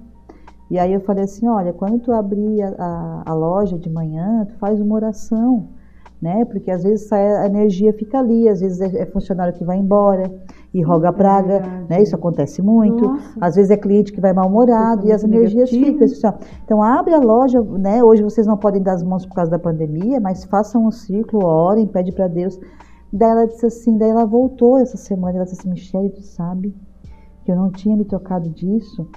[0.70, 4.46] E aí eu falei assim, olha, quando tu abrir a, a, a loja de manhã,
[4.48, 5.70] tu faz uma oração,
[6.22, 6.44] né?
[6.46, 10.32] Porque às vezes a energia fica ali, às vezes é, é funcionário que vai embora
[10.74, 11.86] e roga a praga, verdade.
[11.90, 12.02] né?
[12.02, 13.08] Isso acontece muito.
[13.08, 13.38] Nossa.
[13.42, 16.00] Às vezes é cliente que vai mal-humorado e as energias negativo.
[16.00, 16.30] ficam.
[16.30, 16.46] assim.
[16.64, 18.04] Então abre a loja, né?
[18.04, 21.44] Hoje vocês não podem dar as mãos por causa da pandemia, mas façam um ciclo,
[21.46, 22.60] orem, pede para Deus.
[23.12, 26.76] Daí ela disse assim, daí ela voltou essa semana, ela disse assim, Michelle, tu sabe
[27.44, 29.08] que eu não tinha me tocado disso,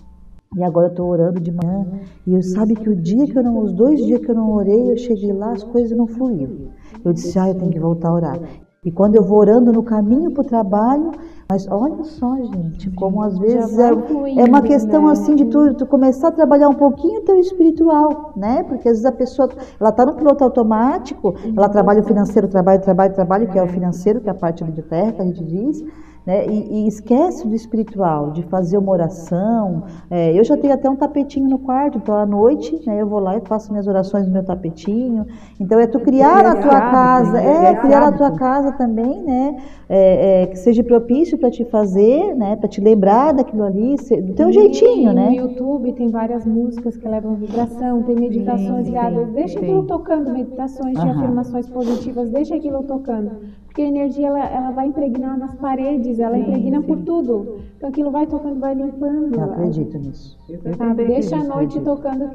[0.56, 1.86] E agora eu estou orando de manhã.
[2.26, 4.50] E eu sabe que o dia que eu não, os dois dias que eu não
[4.52, 6.72] orei, eu cheguei lá, as coisas não fluíram.
[7.04, 8.40] Eu disse, ah, eu tenho que voltar a orar.
[8.84, 11.12] E quando eu vou orando no caminho para o trabalho,
[11.48, 15.12] mas olha só, gente, como às vezes é, é uma questão né?
[15.12, 18.64] assim de tu, tu começar a trabalhar um pouquinho o teu espiritual, né?
[18.64, 22.80] Porque às vezes a pessoa, ela está no piloto automático, ela trabalha o financeiro, trabalha,
[22.80, 25.84] trabalho, trabalho, que é o financeiro, que é a parte que a gente diz,
[26.26, 26.46] né?
[26.46, 29.84] E, e esquece do espiritual, de fazer uma oração.
[30.10, 33.18] É, eu já tenho até um tapetinho no quarto, então à noite né, eu vou
[33.18, 35.26] lá e faço minhas orações no meu tapetinho.
[35.58, 39.56] Então é tu criar na tua casa, é, criar na tua casa também, né?
[39.94, 42.56] É, é, que seja propício para te fazer, né?
[42.56, 45.34] Para te lembrar daquilo ali, do teu E jeitinho, No né?
[45.34, 49.28] YouTube tem várias músicas que levam vibração, tem meditações guiadas.
[49.34, 49.66] Deixa sim.
[49.66, 51.18] aquilo tocando, meditações de Aham.
[51.18, 53.32] afirmações positivas, deixa aquilo tocando.
[53.66, 56.86] Porque a energia ela, ela vai impregnar nas paredes, ela Sim, impregna sim.
[56.86, 57.58] por tudo.
[57.76, 59.34] Então aquilo vai tocando, vai limpando.
[59.34, 60.38] Eu acredito nisso.
[60.48, 61.04] Eu Sabe?
[61.04, 61.84] Deixa a noite acredito.
[61.84, 62.30] tocando,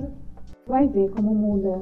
[0.68, 1.82] vai ver como muda.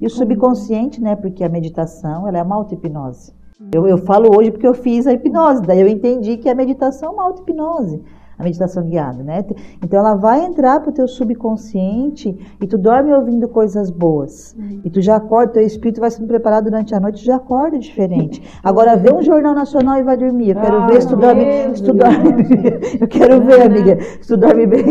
[0.00, 1.14] E o subconsciente, né?
[1.14, 3.32] Porque a meditação, ela é uma auto-hipnose.
[3.72, 7.08] Eu, eu falo hoje porque eu fiz a hipnose, daí eu entendi que a meditação
[7.08, 8.02] é uma auto-hipnose,
[8.38, 9.44] a meditação guiada, né?
[9.82, 14.54] Então ela vai entrar pro teu subconsciente e tu dorme ouvindo coisas boas.
[14.84, 17.78] E tu já acorda, teu espírito vai sendo preparado durante a noite, tu já acorda
[17.78, 18.42] diferente.
[18.62, 20.50] Agora vê um jornal nacional e vai dormir.
[20.50, 21.44] Eu quero Ah, ver se tu dorme,
[21.74, 22.26] se tu dorme.
[23.00, 24.84] Eu quero ver, amiga, se tu dorme bem.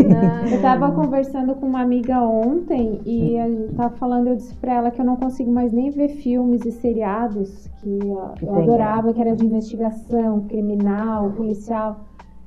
[0.52, 4.74] Eu tava conversando com uma amiga ontem e a gente tava falando, eu disse pra
[4.74, 7.98] ela que eu não consigo mais nem ver filmes e seriados que
[8.36, 12.00] Que eu tem, adorava, que era de investigação, criminal, policial.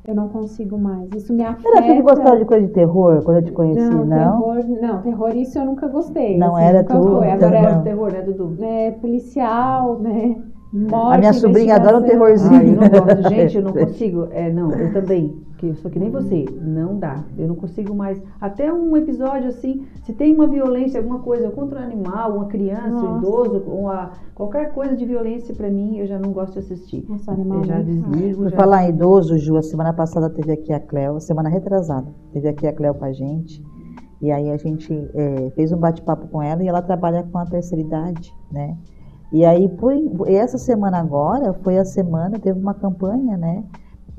[0.10, 1.08] Eu não consigo mais.
[1.16, 1.70] Isso me afeta.
[1.70, 3.80] Será que tu gostava de coisa de terror quando eu te conheci?
[3.80, 4.42] Não, Não?
[4.42, 6.36] terror, não, terror isso eu nunca gostei.
[6.36, 7.30] Não assim, era tu, foi.
[7.30, 7.84] então Agora não.
[7.84, 8.56] Terror, né, Dudu?
[8.60, 10.36] é policial, né?
[10.74, 12.50] Morte, A minha sobrinha adora um investigação.
[12.50, 12.80] terrorzinho.
[12.82, 13.30] Ah, eu não gosto.
[13.30, 14.28] Gente, eu não consigo.
[14.32, 15.36] É, não, eu também.
[15.60, 16.46] Que, sou que nem você.
[16.62, 17.22] Não dá.
[17.38, 18.22] Eu não consigo mais.
[18.40, 22.88] Até um episódio assim, se tem uma violência, alguma coisa contra um animal, uma criança,
[22.88, 23.18] um Nossa.
[23.18, 27.06] idoso, uma, qualquer coisa de violência pra mim, eu já não gosto de assistir.
[27.10, 28.44] Nossa, animal Eu já muito desligo.
[28.44, 28.56] Por já...
[28.56, 32.66] falar em idoso, Ju, a semana passada teve aqui a Cléo, semana retrasada, teve aqui
[32.66, 33.62] a Cléo com a gente.
[34.22, 37.46] E aí a gente é, fez um bate-papo com ela e ela trabalha com a
[37.46, 38.78] terceira idade, né?
[39.32, 39.94] E aí, por,
[40.26, 43.64] essa semana agora, foi a semana, teve uma campanha, né?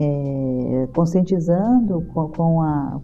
[0.00, 3.00] É, conscientizando com, com a,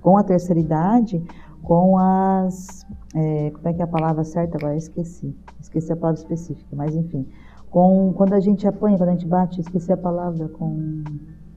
[0.00, 1.22] com, a terceira idade,
[1.62, 2.86] com as.
[3.14, 4.76] é, como é que é a palavra certa agora?
[4.76, 5.36] Esqueci.
[5.60, 7.26] Esqueci a palavra específica, mas enfim.
[7.70, 11.02] Com, quando a gente apanha, quando a gente bate, esqueci a palavra, com.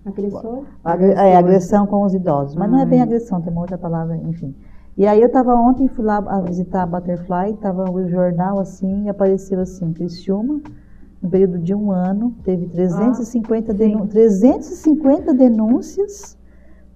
[0.06, 0.66] Agressor?
[0.84, 2.56] Agre- é, agressão com os idosos.
[2.56, 3.06] Mas não é bem Ai.
[3.06, 4.54] agressão, tem uma outra palavra, enfim.
[4.98, 9.06] E aí eu estava ontem, fui lá a visitar a Butterfly, estava o jornal assim,
[9.06, 10.60] e apareceu assim, Criciúma,
[11.22, 14.08] no período de um ano, teve 350, Ah, denú- sim.
[14.08, 16.38] 350 denúncias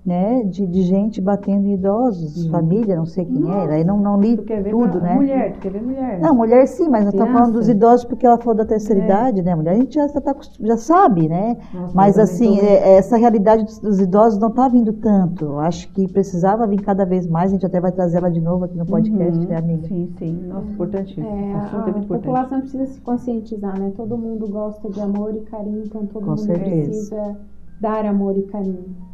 [0.05, 2.49] né, de, de gente batendo em idosos, Hum.
[2.51, 5.15] família, não sei quem era, aí não, não li Tu quer ver tudo, né?
[5.15, 6.19] mulher, tu quer ver mulher.
[6.19, 9.05] Não, mulher sim, mas nós estamos falando dos idosos porque ela falou da terceira É.
[9.05, 9.55] idade, né?
[9.55, 11.55] Mulher a gente já, tá, já sabe, né?
[11.73, 15.45] Nossa, Mas eu assim, tô- é- essa realidade dos, dos idosos não está vindo tanto.
[15.45, 17.51] Eu acho que precisava vir cada vez mais.
[17.51, 19.87] A gente até vai trazer ela de novo aqui no podcast, Uhum, né, amiga?
[19.87, 20.33] Sim, sim.
[20.47, 21.19] Nossa, importante.
[21.21, 22.23] É, assunto é muito a importante.
[22.25, 23.93] população precisa se conscientizar, né?
[23.95, 26.87] Todo mundo gosta de amor e carinho, então todo Com mundo certeza.
[26.89, 27.37] precisa
[27.79, 29.12] dar amor e carinho.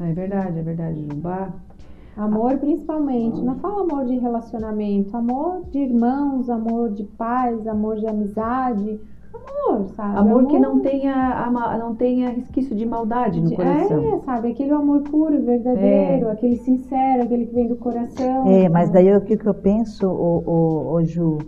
[0.00, 1.52] É verdade, é verdade, Jubá.
[2.16, 8.06] Amor principalmente, não fala amor de relacionamento, amor de irmãos, amor de pais, amor de
[8.06, 9.00] amizade,
[9.32, 10.18] amor, sabe?
[10.18, 14.14] Amor que não tenha, não tenha resquício de maldade no coração.
[14.14, 14.50] É, sabe?
[14.50, 18.48] Aquele amor puro e verdadeiro, aquele sincero, aquele que vem do coração.
[18.48, 19.04] É, mas sabe?
[19.04, 21.38] daí o que, eu penso, ô, ô, ô, Ju,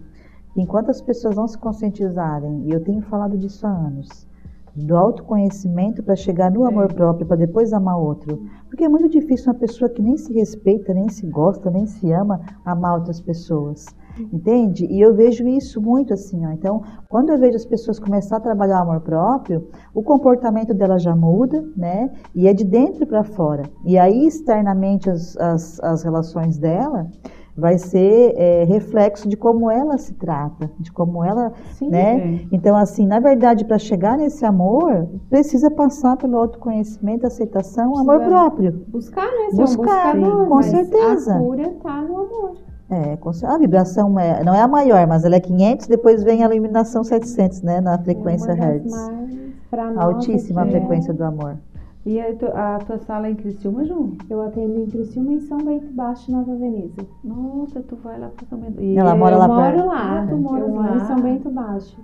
[0.57, 4.27] enquanto as pessoas não se conscientizarem, e eu tenho falado disso há anos,
[4.75, 6.69] do autoconhecimento para chegar no É.
[6.69, 8.43] amor próprio, para depois amar outro.
[8.69, 12.11] Porque é muito difícil uma pessoa que nem se respeita, nem se gosta, nem se
[12.13, 13.87] ama, amar outras pessoas.
[14.31, 14.85] Entende?
[14.87, 16.51] E eu vejo isso muito assim, ó.
[16.51, 20.99] Então, quando eu vejo as pessoas começar a trabalhar o amor próprio, o comportamento dela
[20.99, 22.11] já muda, né?
[22.35, 23.63] E é de dentro para fora.
[23.87, 27.11] E aí, externamente, as, as, as relações dela
[27.57, 32.17] vai ser é, reflexo de como ela se trata, de como ela, Sim, né?
[32.17, 32.47] É.
[32.53, 38.37] Então, assim, na verdade, para chegar nesse amor, precisa passar pelo autoconhecimento, aceitação, amor Precisa
[38.37, 38.85] próprio.
[38.89, 39.49] Buscar, né?
[39.53, 41.35] Buscar, buscador, com certeza.
[41.35, 42.57] A cura tá no amor.
[42.91, 46.47] É, a vibração é- não é a maior, mas ela é 500, depois vem a
[46.47, 48.91] iluminação 700, né, na frequência é das Hertz.
[48.91, 49.31] mais,
[49.71, 51.57] pra nós, Altíssima é- frequência do amor.
[52.05, 54.13] E a, tu- a tua sala é em Criciúma, Ju?
[54.29, 57.07] Eu atendo em Criciúma e São Bento Baixo, Nova Veneza.
[57.23, 58.81] Nossa, tu vai lá pra São Bento.
[58.83, 59.87] E Ela é- mora eu lá moro perto.
[59.87, 60.21] lá.
[60.23, 60.97] Ah, tu moras eu moro lá.
[60.97, 62.01] em São Bento Baixo.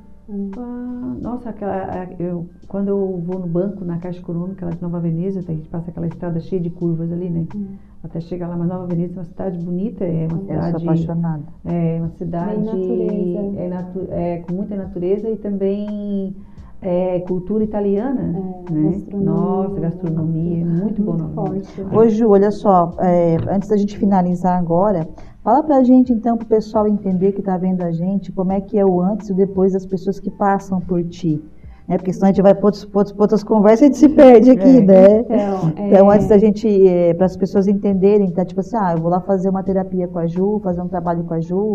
[0.59, 5.01] Ah, nossa, aquela, eu, quando eu vou no banco, na Caixa Econômica, lá de Nova
[5.01, 7.47] Veneza, a gente passa aquela estrada cheia de curvas ali, né?
[7.57, 7.67] Hum.
[8.05, 10.83] Até chegar lá, mas Nova Veneza é uma cidade bonita, é uma Eu sou cidade,
[10.85, 11.43] apaixonada.
[11.65, 13.59] é uma cidade natureza.
[13.59, 16.37] é, natu- é com muita natureza e também
[16.81, 18.91] é, cultura italiana, É, né?
[18.93, 19.33] gastronomia.
[19.33, 21.65] Nossa, gastronomia, é muito bom Muito nome.
[21.65, 21.97] forte.
[21.97, 25.09] Ô Ju, olha só, é, antes da gente finalizar agora,
[25.43, 28.79] fala pra gente então, pro pessoal entender que tá vendo a gente, como é que
[28.79, 31.43] é o antes e o depois das pessoas que passam por ti.
[31.89, 31.97] Né?
[31.97, 32.71] Porque senão a gente vai para
[33.19, 34.81] outras conversas e a gente se perde aqui, É.
[34.83, 35.21] né?
[35.21, 36.69] Então, é, Então, antes da gente,
[37.17, 40.19] para as pessoas entenderem, tá, tipo assim, ah, eu vou lá fazer uma terapia com
[40.19, 41.73] a Ju, fazer um trabalho com a Ju,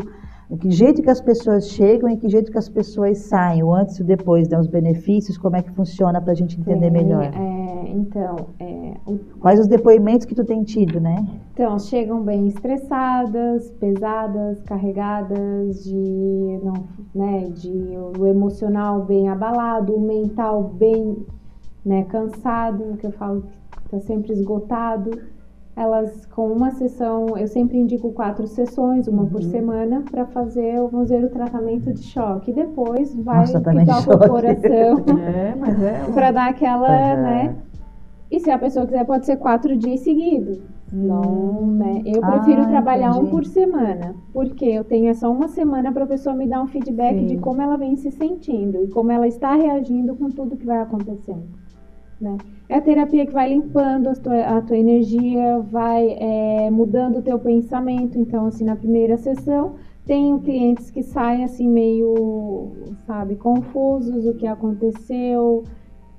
[0.58, 3.98] que jeito que as pessoas chegam e que jeito que as pessoas saem, o antes
[4.00, 7.04] e o depois, né, os benefícios, como é que funciona para a gente entender tem,
[7.04, 7.24] melhor.
[7.24, 11.26] é, então, é, o- Quais os depoimentos que tu tem tido, né?
[11.54, 20.02] então, chegam bem estressadas, pesadas, carregadas de, não, né, de o emocional bem abalado, o
[20.02, 21.26] mental bem
[21.86, 25.12] né, cansado, que eu falo que está sempre esgotado.
[25.76, 29.50] Elas, com uma sessão, eu sempre indico quatro sessões, uma por Uhum.
[29.50, 32.54] semana, para fazer, vamos dizer, o tratamento de choque.
[32.54, 34.30] Depois vai Nossa, que tratamento de toca o choque.
[34.30, 36.06] coração É, mas é.
[36.14, 37.22] para dar aquela, Aham.
[37.24, 37.64] né?
[38.32, 40.60] E se a pessoa quiser, pode ser quatro dias seguidos.
[40.92, 42.02] Não, né?
[42.06, 43.32] Eu prefiro Ah, trabalhar um entendi.
[43.32, 47.18] por semana, porque eu tenho só uma semana para a pessoa me dar um feedback
[47.20, 47.26] Sim.
[47.26, 50.80] de como ela vem se sentindo e como ela está reagindo com tudo que vai
[50.80, 51.50] acontecendo,
[52.20, 52.38] né?
[52.70, 57.22] É a terapia que vai limpando a tua, a tua energia, vai é, mudando o
[57.22, 58.18] teu pensamento.
[58.18, 62.72] Então, assim, na primeira sessão, tenho clientes que saem assim meio,
[63.06, 65.64] sabe, confusos, o que aconteceu,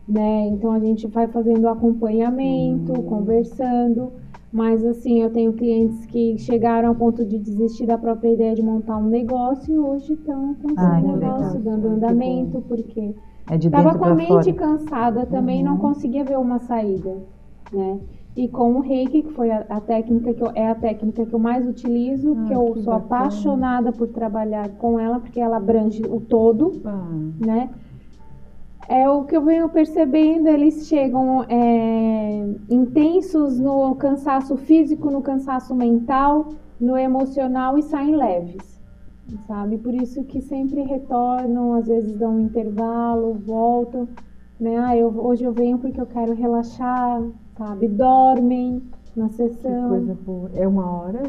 [0.08, 0.46] né?
[0.48, 4.12] Então a gente vai fazendo acompanhamento, conversando.
[4.52, 8.62] Mas assim, eu tenho clientes que chegaram ao ponto de desistir da própria ideia de
[8.62, 11.62] montar um negócio e hoje estão com que negócio, legal.
[11.62, 13.14] dando andamento, porque
[13.50, 14.54] É de Tava com a mente fora.
[14.54, 15.78] cansada também, não Uhum.
[15.78, 17.22] conseguia ver uma saída,
[17.72, 18.00] né?
[18.36, 21.34] E com o Reiki, que foi a, a técnica que eu, é a técnica que
[21.34, 22.94] eu mais utilizo, Ah, que eu que sou bacana.
[22.94, 27.70] apaixonada por trabalhar com ela, porque ela abrange o todo, Ah, né?
[28.88, 35.74] É o que eu venho percebendo, eles chegam é, intensos no cansaço físico, no cansaço
[35.74, 38.73] mental, no emocional e saem leves,
[39.46, 39.78] sabe?
[39.78, 44.08] Por isso que sempre retornam, às vezes dão um intervalo, voltam,
[44.58, 44.76] né?
[44.78, 47.22] Ah, eu, hoje eu venho porque eu quero relaxar,
[47.56, 47.88] sabe?
[47.88, 48.82] Dormem
[49.16, 49.88] na que sessão.
[49.88, 50.50] coisa boa.
[50.54, 51.22] É uma hora?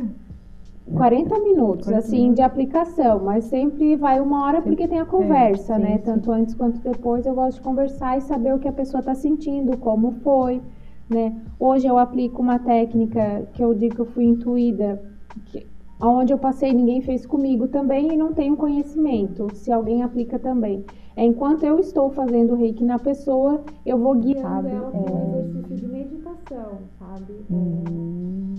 [0.94, 2.36] 40 minutos, 40 assim, minutos.
[2.36, 5.98] de aplicação, mas sempre vai uma hora porque tem a conversa, sim, né?
[5.98, 6.04] sim.
[6.04, 9.16] Tanto antes quanto depois eu gosto de conversar e saber o que a pessoa está
[9.16, 10.62] sentindo, como foi,
[11.10, 11.36] né?
[11.60, 15.02] Hoje eu aplico uma técnica que eu digo que eu fui intuída,
[15.46, 15.66] que
[16.08, 20.86] onde eu passei ninguém fez comigo também e não tenho conhecimento, se alguém aplica também.
[21.16, 25.06] É enquanto eu estou fazendo o reiki na pessoa, eu vou guiando Sabe, ela com
[25.08, 25.12] é.
[25.12, 27.34] um exercício de meditação, sabe?
[27.50, 28.56] É, Hum,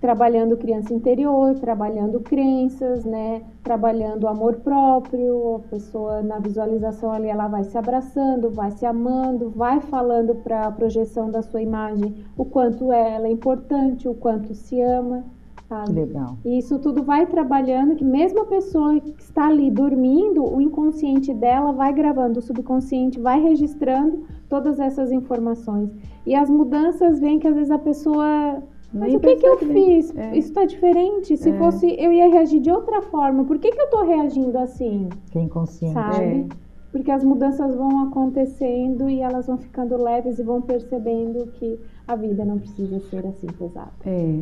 [0.00, 3.42] trabalhando criança interior, trabalhando crenças, né?
[3.62, 9.50] Trabalhando amor próprio, a pessoa na visualização ali ela vai se abraçando, vai se amando,
[9.50, 14.54] vai falando para a projeção da sua imagem o quanto ela é importante, o quanto
[14.54, 15.24] se ama,
[15.68, 15.92] sabe?
[15.92, 16.36] legal.
[16.44, 21.32] E isso tudo vai trabalhando, que mesmo a pessoa que está ali dormindo, o inconsciente
[21.34, 25.90] dela vai gravando, o subconsciente vai registrando todas essas informações.
[26.26, 29.54] E as mudanças vêm que às vezes a pessoa mas nem o que, que eu
[29.60, 29.74] né?
[29.74, 30.16] fiz?
[30.16, 30.36] É.
[30.36, 31.36] Isso está diferente.
[31.36, 31.58] Se É.
[31.58, 33.44] fosse, eu ia reagir de outra forma.
[33.44, 35.08] Por que, que eu tô reagindo assim?
[35.30, 35.92] Que é inconsciente.
[35.94, 36.24] Sabe?
[36.24, 36.46] É.
[36.92, 42.16] Porque as mudanças vão acontecendo e elas vão ficando leves e vão percebendo que a
[42.16, 43.92] vida não precisa ser assim pesada.
[44.06, 44.40] É.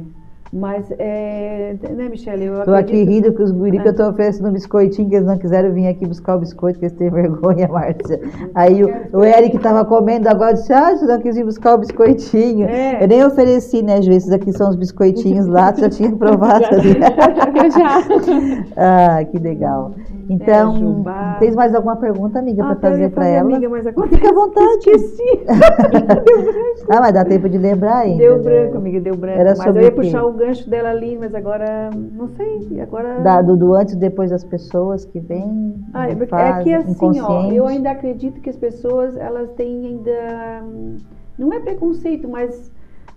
[0.53, 2.45] Mas, é, né, Michelle?
[2.45, 3.91] Eu Tô aqui acredito- rindo com os guri que É.
[3.91, 6.85] eu tô oferecendo um biscoitinho, que eles não quiseram vir aqui buscar o biscoito, que
[6.85, 8.21] eles têm vergonha, Márcia.
[8.55, 11.79] Aí o, o Eric tava comendo agora, disse, ah, você não quis vir buscar o
[11.79, 12.69] biscoitinho.
[12.69, 13.03] É.
[13.03, 14.13] Eu nem ofereci, né, Ju?
[14.13, 16.65] Esses aqui são os biscoitinhos lá, tu já tinha provado.
[16.65, 17.99] Já.
[19.21, 19.93] ah, que legal.
[20.31, 21.05] Então,
[21.37, 23.51] É, tens mais alguma pergunta, amiga, Ah, para fazer para ela?
[23.51, 24.89] Amiga, mas agora Fica à vontade.
[24.91, 25.45] Esqueci.
[26.89, 28.19] Ah, mas dá tempo de lembrar ainda.
[28.19, 28.43] Deu né?
[28.43, 29.39] branco, amiga, deu branco.
[29.39, 32.81] Era mas sobre eu ia puxar o gancho dela ali, mas agora não sei.
[32.81, 33.21] Agora.
[33.21, 37.21] Da- do, antes e depois das pessoas que vêm, Ah, é, porque- é que assim,
[37.21, 40.65] ó, eu ainda acredito que as pessoas elas têm ainda.
[40.65, 40.97] hum,
[41.37, 42.71] Não é preconceito, mas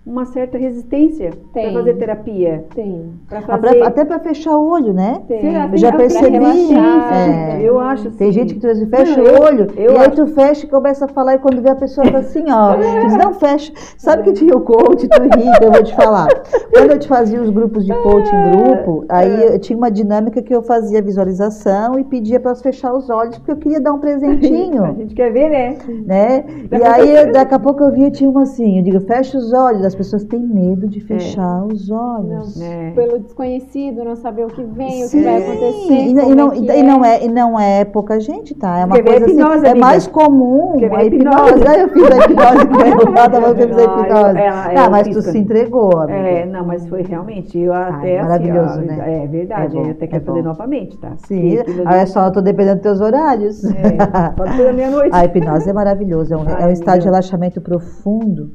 [0.08, 1.74] uma certa resistência para Tem.
[1.74, 3.12] fazer terapia, Tem.
[3.28, 3.78] para Ah, fazer.
[3.78, 5.20] pra- até para fechar o olho, né?
[5.28, 5.40] Tem.
[5.40, 5.68] Será?
[5.70, 6.30] Eu já Tem- percebi.
[6.38, 7.60] relaxar, é.
[7.62, 8.32] Eu acho Tem assim.
[8.40, 10.68] gente que tu fecha Não, o eu- olho, eu e aí acho- tu fecha e
[10.70, 12.74] começa a falar, e quando vê a pessoa tá assim, ó.
[12.74, 13.72] Tu diz, não, fecha.
[13.98, 16.28] Sabe que tinha o coach, tu ri, eu vou te falar.
[16.72, 20.40] Quando eu te fazia os grupos de coach em grupo, aí eu tinha uma dinâmica
[20.40, 23.92] que eu fazia visualização e pedia para elas fechar os olhos, porque eu queria dar
[23.92, 24.96] um A presentinho.
[24.98, 25.76] gente quer ver, né?
[26.06, 26.44] né?
[26.72, 29.52] E aí, eu- daqui a pouco eu via, tinha uma assim, eu digo, fecha os
[29.52, 32.56] olhos, as pessoas têm medo de fechar os olhos.
[32.56, 32.90] Não, É.
[32.92, 35.92] Pelo desconhecido, não saber o que vem, o Sim, que vai acontecer.
[35.92, 38.78] E, não- e é e não é, e não é pouca gente, tá?
[38.78, 39.86] É uma coisa assim, hipnose, é amiga?
[39.86, 41.38] mais comum Quer ver a hipnose.
[41.38, 41.68] hipnose?
[41.68, 44.38] Aí eu fiz a hipnose com ela, eu fiz a hipnose.
[44.38, 46.18] ela- ah, mas tu se entregou, amiga.
[46.18, 49.24] É, não, mas foi realmente, eu até assim, maravilhoso, ó, né?
[49.24, 51.12] É verdade, É bom, eu até é quero fazer novamente, tá?
[51.26, 53.64] Sim, olha só, eu tô dependendo dos teus horários.
[53.64, 55.10] É, pode ser da meia-noite.
[55.12, 58.50] A hipnose é maravilhoso, é um, Ai, é um estado de relaxamento profundo.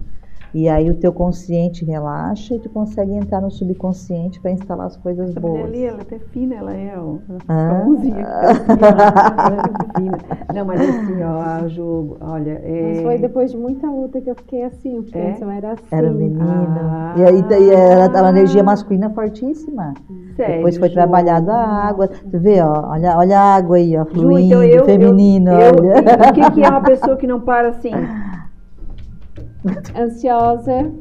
[0.54, 4.96] E aí o teu consciente relaxa e tu consegue entrar no subconsciente para instalar as
[4.98, 5.64] coisas Essa boas.
[5.66, 7.16] ali, ela é até fina, ela é, ó.
[7.28, 7.70] Ela Ah.
[7.70, 10.18] fica bonzinha, ela é muito fina.
[10.54, 12.84] Não, mas assim, ó, a Ju, olha, é...
[12.94, 15.30] Mas foi depois de muita luta que eu fiquei assim, porque É?
[15.30, 15.86] antes eu era assim.
[15.92, 16.40] Era menino.
[16.80, 17.16] Ah.
[17.18, 19.94] E aí daí era era uma energia masculina fortíssima.
[20.36, 20.94] Sério, Depois foi Ju.
[20.94, 22.08] trabalhado a água.
[22.08, 25.60] Tu vê, ó, olha, olha a água aí, ó, Ju, fluindo, então eu, feminino, eu,
[25.60, 26.30] eu, olha.
[26.30, 27.92] O que, que é uma pessoa que não para assim?
[29.96, 30.92] Ansiosa,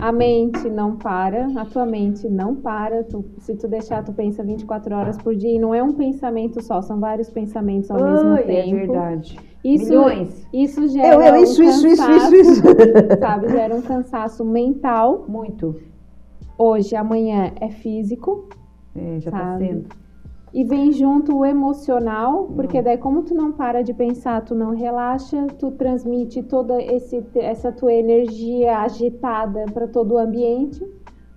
[0.00, 3.04] a mente não para, a tua mente não para.
[3.04, 5.54] Tu- se tu deixar, tu pensa 24 horas por dia.
[5.54, 8.70] E não é um pensamento só, são vários pensamentos ao mesmo é tempo.
[8.76, 9.38] verdade.
[9.64, 10.46] Isso, Milhões.
[10.52, 12.62] isso gera Eu, eu, um isso, isso, isso, cansaço, isso, isso.
[13.20, 13.48] sabe?
[13.48, 15.24] Gera um cansaço mental.
[15.28, 15.76] Muito.
[16.58, 18.48] Hoje, amanhã é físico.
[18.94, 19.66] É, já tá Sabe?
[19.68, 20.01] sendo.
[20.52, 24.70] E vem junto o emocional, porque daí como tu não para de pensar, tu não
[24.70, 30.84] relaxa, tu transmite toda esse, essa tua energia agitada para todo o ambiente,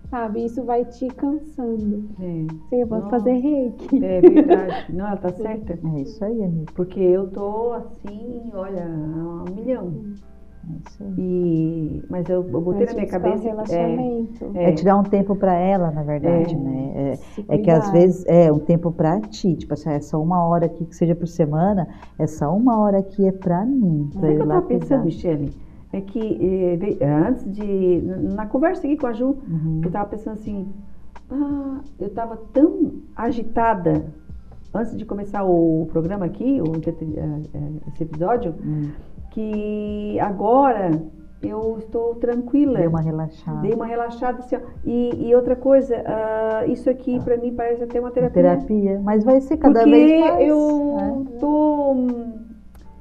[0.09, 0.43] sabe?
[0.43, 2.09] Isso vai te cansando.
[2.19, 3.09] É, Você vai Nossa.
[3.11, 4.03] fazer reiki.
[4.03, 4.93] é verdade.
[4.93, 5.79] Não, ela tá certa.
[5.95, 6.71] É isso aí, amigo.
[6.75, 9.93] Porque eu tô assim, olha, a um milhão.
[9.93, 10.34] Aí.
[11.17, 13.43] E, mas eu, eu botei Vai na minha cabeça.
[13.43, 14.51] É, relaxamento.
[14.55, 16.57] É tirar um tempo para ela, na verdade, É.
[16.57, 16.91] né?
[16.95, 20.45] É, É que às vezes é um tempo pra ti, tipo assim, é só uma
[20.45, 21.87] hora aqui que seja por semana,
[22.17, 24.67] é só uma hora aqui é pra mim, pra Sabe o eu eu lá tava
[24.67, 25.03] pensando.
[25.05, 25.53] Michele?
[25.93, 28.01] É que eh, ve- antes de.
[28.35, 29.81] Na conversa aqui com a Ju, Uhum.
[29.85, 30.67] eu tava pensando assim.
[31.29, 34.05] Ah, eu tava tão agitada
[34.73, 36.63] antes de começar o programa aqui, o,
[37.87, 38.89] esse episódio, Hum.
[39.35, 40.91] Que agora
[41.43, 42.79] eu estou tranquila.
[42.79, 43.59] Deu uma relaxada.
[43.61, 44.55] Dei uma relaxada assim.
[44.85, 48.41] E, e outra coisa, ah, isso aqui pra mim parece até uma terapia.
[48.41, 50.47] terapia, mas vai ser cada porque vez mais.
[50.47, 51.25] eu né?
[51.39, 52.33] tô hum,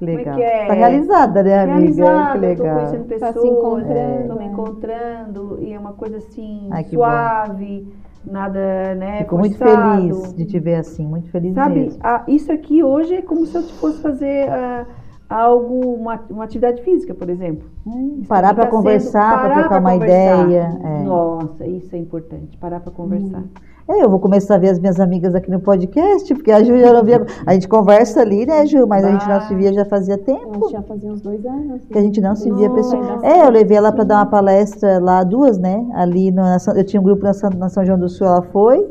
[0.00, 0.34] Legal.
[0.34, 0.66] que é?
[0.66, 1.76] Tá realizada, né, amiga?
[1.78, 2.66] realizada, que legal.
[2.66, 4.44] tô conhecendo Tá pessoas, se encontrando, tô me né?
[4.46, 7.88] encontrando e é uma coisa assim Ai, suave,
[8.26, 9.96] nada, né, Fico muito forçado.
[10.02, 12.00] feliz de te ver assim, muito feliz Sabe, mesmo.
[12.02, 14.84] ah, isso aqui hoje é como se eu fosse fazer ah,
[15.28, 17.68] algo, uma, uma atividade física, por exemplo.
[17.86, 20.44] Hum, Parar para tá conversar, para trocar uma conversar.
[20.46, 20.78] ideia.
[20.84, 21.02] é.
[21.02, 23.42] Nossa, isso é importante, parar para conversar.
[23.86, 26.78] É, eu vou começar a ver as minhas amigas aqui no podcast, porque a Ju
[26.78, 27.22] já não via.
[27.44, 28.86] A gente conversa ali, né, Ju?
[28.86, 29.40] Mas a gente não Ah.
[29.42, 30.70] se via já fazia tempo.
[30.70, 31.82] já fazia uns dois anos.
[31.90, 33.26] Que a gente não se via pessoalmente.
[33.26, 35.86] É, eu levei ela para dar uma palestra lá, duas, né?
[35.92, 38.40] Ali no, na eu tinha um grupo na São, na São João do Sul, ela
[38.40, 38.88] foi.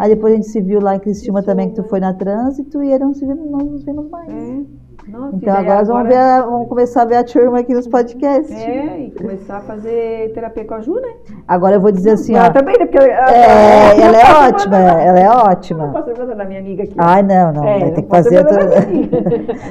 [0.00, 1.42] Aí depois a gente se viu lá em Criciúma Criciúma.
[1.44, 4.28] também, que tu foi na trânsito, e aí não, se vimos, não nos vimos mais.
[4.32, 4.62] É.
[5.06, 7.86] Nossa, Então agora, nós vamos, ver a- vamos começar a ver a turma aqui nos
[7.86, 8.50] podcasts.
[8.56, 11.08] É, e começar a fazer terapia com a Ju, né?
[11.46, 12.50] Agora eu vou dizer assim, ela ó.
[12.52, 12.86] também, né?
[12.86, 15.88] Porque ela, É, ela é não ótima, ela é Não ótima.
[15.92, 16.94] posso representar da minha amiga aqui.
[16.96, 18.38] Ai, não, não, É, vai não ter que fazer.
[18.38, 18.64] outra-.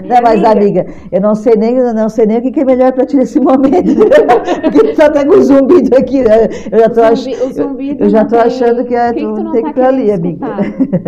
[0.03, 2.65] Minha Não, mas amiga, eu não sei nem, eu não sei nem o que é
[2.65, 3.91] melhor pra ti nesse momento.
[4.71, 6.47] Porque tá até com zumbido aqui, né?
[6.71, 7.53] Eu já tô, O ach...
[7.53, 9.63] zumbi- eu já não tô tem- achando que é, que que tu tu não tem
[9.63, 10.45] tá que ir pra ali, querendo amiga.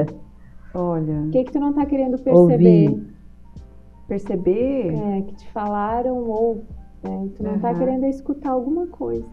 [0.73, 2.37] Olha, O que, que tu não tá querendo perceber?
[2.37, 3.14] Ouvir.
[4.07, 4.93] Perceber.
[4.93, 6.63] É, que te falaram ou
[7.03, 7.79] né, tu não tá Aham.
[7.79, 9.25] querendo escutar alguma coisa.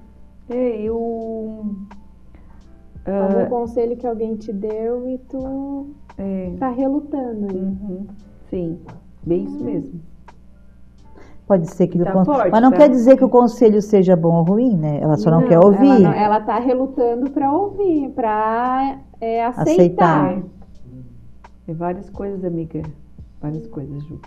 [0.48, 1.64] É, eu.
[3.04, 7.56] Algum ah, conselho que alguém te deu e tu é, tá relutando aí.
[7.60, 8.06] uhum,
[8.48, 8.78] sim,
[9.24, 10.00] bem isso mesmo.
[11.46, 12.76] Pode ser que o Tá con- forte, Mas não tá?
[12.76, 15.00] quer dizer que o conselho seja bom ou ruim, né?
[15.00, 16.00] Ela só não, Não, quer Ela, ouvir.
[16.02, 19.72] não- ela tá relutando pra ouvir, pra é, aceitar.
[19.72, 20.38] Aceitar.
[20.38, 20.42] É.
[21.72, 22.82] É várias coisas, amiga.
[23.40, 24.20] Várias coisas, Ju.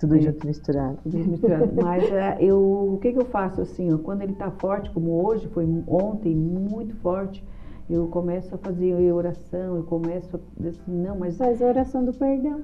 [0.00, 0.20] Tudo É.
[0.20, 0.98] junto misturado.
[1.02, 1.70] Tudo misturado.
[1.80, 2.58] Mas é, eu,
[2.94, 3.92] o que, que eu faço assim?
[3.92, 7.44] ó, quando ele tá forte, como hoje, foi ontem, muito forte,
[7.88, 12.12] eu começo a fazer oração, eu começo a assim, não, mas Faz a oração do
[12.14, 12.62] perdão.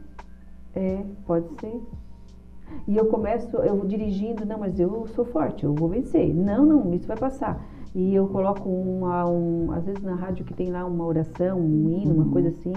[0.75, 1.81] É, pode ser.
[2.89, 6.35] E eu começo, eu vou dirigindo, não, mas eu sou forte, eu vou vencer.
[6.35, 7.65] Não, não, isso vai passar.
[7.97, 11.89] E eu coloco uma, um, às vezes na rádio que tem lá uma oração, um
[11.89, 12.31] hino, uma Uhum.
[12.31, 12.73] coisa assim,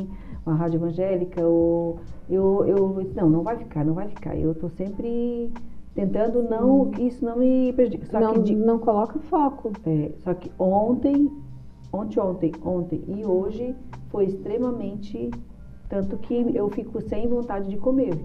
[0.45, 1.99] uma rádio evangélica, ou
[2.29, 4.37] eu, eu não, não vai ficar, não vai ficar.
[4.39, 5.51] Eu estou sempre
[5.93, 8.07] tentando não que isso não me prejudique.
[8.07, 9.73] Só não, que não coloca foco.
[9.85, 11.29] é, só que ontem,
[11.91, 13.75] ontem, ontem, ontem e hoje
[14.09, 15.29] foi extremamente
[15.89, 18.17] tanto que eu fico sem vontade de comer.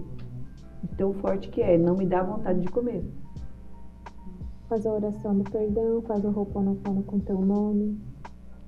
[0.97, 3.03] Tão forte que é, não me dá vontade de comer.
[4.67, 7.99] Faz a oração do perdão, faz o Ho'oponopono com teu nome.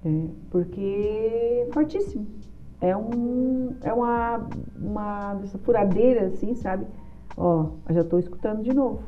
[0.06, 2.28] É, porque é fortíssimo.
[2.80, 4.48] É um é uma
[4.80, 6.86] uma dessa furadeira assim, sabe?
[7.36, 9.00] Ó, eu já tô escutando de novo.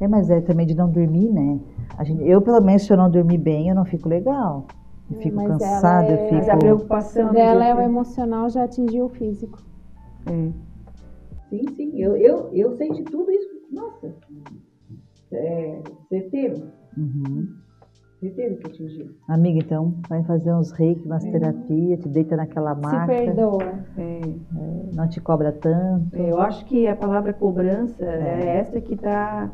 [0.00, 1.58] É, mas é também de não dormir, né?
[1.96, 4.66] A gente, eu, pelo menos, se eu não dormir bem, eu não fico legal.
[5.10, 6.34] Eu É, fico mas ela cansada, é- eu fico.
[6.36, 9.58] Mas a preocupação Dela é o emocional já atingiu o físico.
[10.26, 10.48] é.
[11.50, 13.48] Sim, sim, eu, eu, eu sei de tudo isso.
[13.72, 14.14] Nossa,
[15.32, 16.62] é, certeiro,
[16.96, 17.46] Uhum.
[18.20, 18.26] que
[18.66, 19.06] atingiu.
[19.28, 23.62] Amiga, então, vai fazer uns reiki, umas terapias, te deita naquela Se maca, perdoa.
[23.96, 24.20] É.
[24.94, 26.16] não te cobra tanto.
[26.16, 29.48] Eu acho que a palavra cobrança é, essa que tá,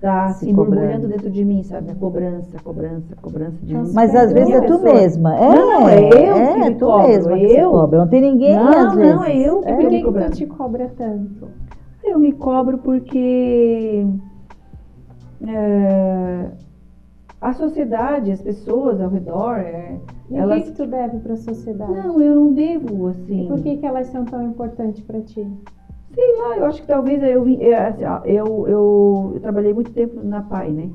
[0.00, 1.08] tá Se se cobrando.
[1.08, 1.90] dentro de mim, sabe?
[1.90, 3.84] A cobrança, cobrança, cobrança de mim.
[3.84, 4.94] se Mas às vezes é tu Pessoa.
[4.94, 5.36] mesma.
[5.36, 7.70] É, Não, não, é eu que é me tu cobro, mesma que se eu.
[7.70, 7.98] cobra.
[7.98, 9.14] Não tem ninguém Não, às vezes.
[9.14, 9.74] não, é eu que É.
[9.74, 10.30] Por me que, que cobrando.
[10.30, 11.48] tu te cobra tanto?
[12.02, 14.06] Eu me cobro porque
[15.46, 16.50] é,
[17.40, 19.98] a sociedade, as pessoas ao redor, é,
[20.30, 20.64] E o elas.
[20.64, 21.92] que, que tu deve para a sociedade?
[21.92, 23.44] Não, eu não devo, assim.
[23.44, 25.46] E por que, que elas são tão importantes para ti?
[26.14, 27.62] Sei lá, eu acho que talvez eu vim.
[27.62, 30.90] é, assim, Eu, eu, eu trabalhei muito tempo na PAI, né?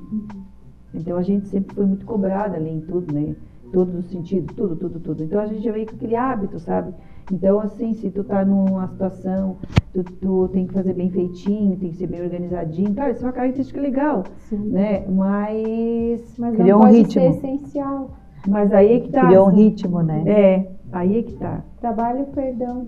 [0.94, 3.36] Então a gente sempre foi muito cobrada ali em tudo, né?
[3.72, 5.24] Todos os sentidos, tudo, tudo, tudo.
[5.24, 6.94] Então a gente já veio com aquele hábito, sabe?
[7.32, 9.58] Então, assim, se tu tá numa situação,
[9.94, 12.94] tu, tu tem que fazer bem feitinho, tem que ser bem organizadinho.
[12.94, 14.70] Claro, isso é uma característica legal, Sim.
[14.70, 15.06] né?
[15.08, 16.36] Mas.
[16.38, 17.22] Mas Criou não um pode ritmo.
[17.22, 18.10] ser essencial.
[18.48, 19.28] Mas aí é que tá.
[19.28, 20.24] Criou um ritmo, né?
[20.26, 21.64] É, aí é que tá.
[21.80, 22.88] Trabalha o perdão.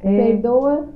[0.00, 0.86] É, Perdoa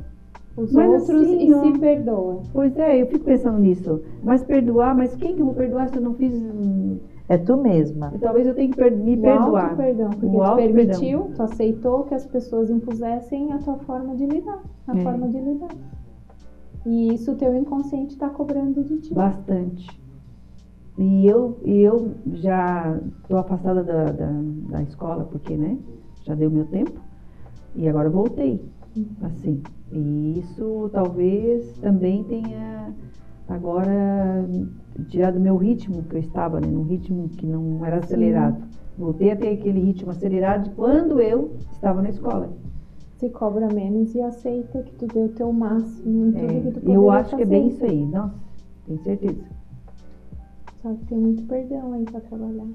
[0.57, 1.63] os Mas outros assim, e ó.
[1.63, 2.43] se perdoa.
[2.53, 4.03] pois é, eu fico pensando nisso.
[4.23, 6.33] Mas perdoar, mas quem que eu vou perdoar se eu não fiz.
[6.33, 6.99] hum,
[7.29, 8.13] É tu mesma.
[8.21, 9.77] Talvez eu tenha que per- me O perdoar.
[9.77, 14.25] perdão, porque O tu permitiu, tu aceitou que as pessoas impusessem a tua forma de
[14.25, 15.03] lidar, a É.
[15.03, 15.69] forma de lidar.
[16.87, 19.13] E isso o teu inconsciente está cobrando de ti.
[19.15, 20.01] Bastante.
[20.97, 24.31] E eu, e eu já estou afastada da, da,
[24.71, 25.77] da escola, porque, né?
[26.25, 26.99] Já deu meu tempo.
[27.77, 28.61] E agora voltei.
[29.23, 29.61] Assim.
[29.93, 32.93] E isso talvez também tenha
[33.49, 34.47] agora
[35.09, 36.67] tirado o meu ritmo que eu estava, né?
[36.67, 38.63] Num ritmo que não era acelerado.
[38.97, 42.51] Voltei a ter aquele ritmo acelerado de quando eu estava na escola.
[43.17, 46.91] Se cobra menos e aceita que tu deu o teu máximo em tudo que tu
[46.91, 48.05] É, eu acho que é bem isso aí.
[48.07, 48.35] Nossa,
[48.87, 49.45] tenho certeza.
[50.83, 52.69] Só que tem muito perdão aí para trabalhar.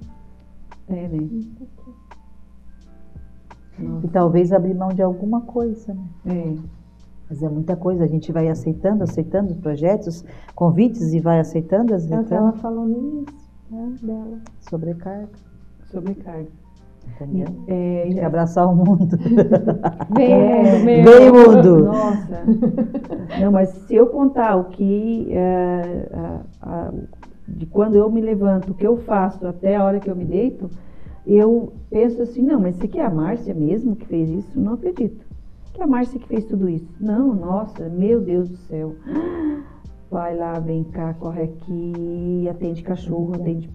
[0.90, 1.30] É, né?
[4.04, 6.08] E talvez abrir mão de alguma coisa, né?
[6.26, 6.83] é.
[7.34, 8.04] Mas é muita coisa.
[8.04, 10.24] A gente vai aceitando, aceitando os projetos,
[10.54, 12.34] convites e vai aceitando, É aceitando.
[12.36, 13.26] ela falou início
[13.72, 14.38] né, dela.
[14.60, 15.30] Sobrecarga.
[15.86, 16.48] Sobrecarga.
[17.16, 17.48] Entendeu?
[17.68, 19.18] É, Tem que abraçar o mundo.
[20.16, 21.04] Vem, É, meu.
[21.04, 21.86] Vem, mundo!
[21.86, 22.44] Nossa.
[23.42, 26.08] Não, mas se eu contar o que é,
[27.48, 30.24] de quando eu me levanto, o que eu faço até a hora que eu me
[30.24, 30.70] deito,
[31.26, 34.60] eu penso assim, não, mas isso aqui é a Márcia mesmo que fez isso?
[34.60, 35.26] Não acredito.
[35.74, 36.88] Que é a Márcia que fez tudo isso.
[37.00, 38.96] Não, nossa, meu Deus do céu.
[40.12, 43.72] Vai lá, vem cá, corre aqui, atende cachorro, atende.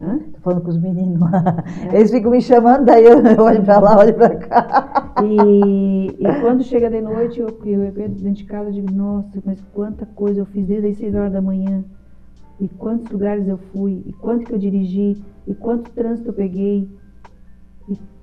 [0.00, 0.18] Hã?
[0.32, 1.64] Tô falando com os meninos lá.
[1.92, 5.12] Eles ficam me chamando, daí eu olho pra lá, olho pra cá.
[5.22, 9.42] E, e quando chega de noite, eu, eu entro dentro de casa e digo, nossa,
[9.44, 11.84] mas quanta coisa eu fiz desde as 6 horas da manhã.
[12.60, 16.88] E quantos lugares eu fui, e quanto que eu dirigi, e quanto trânsito eu peguei.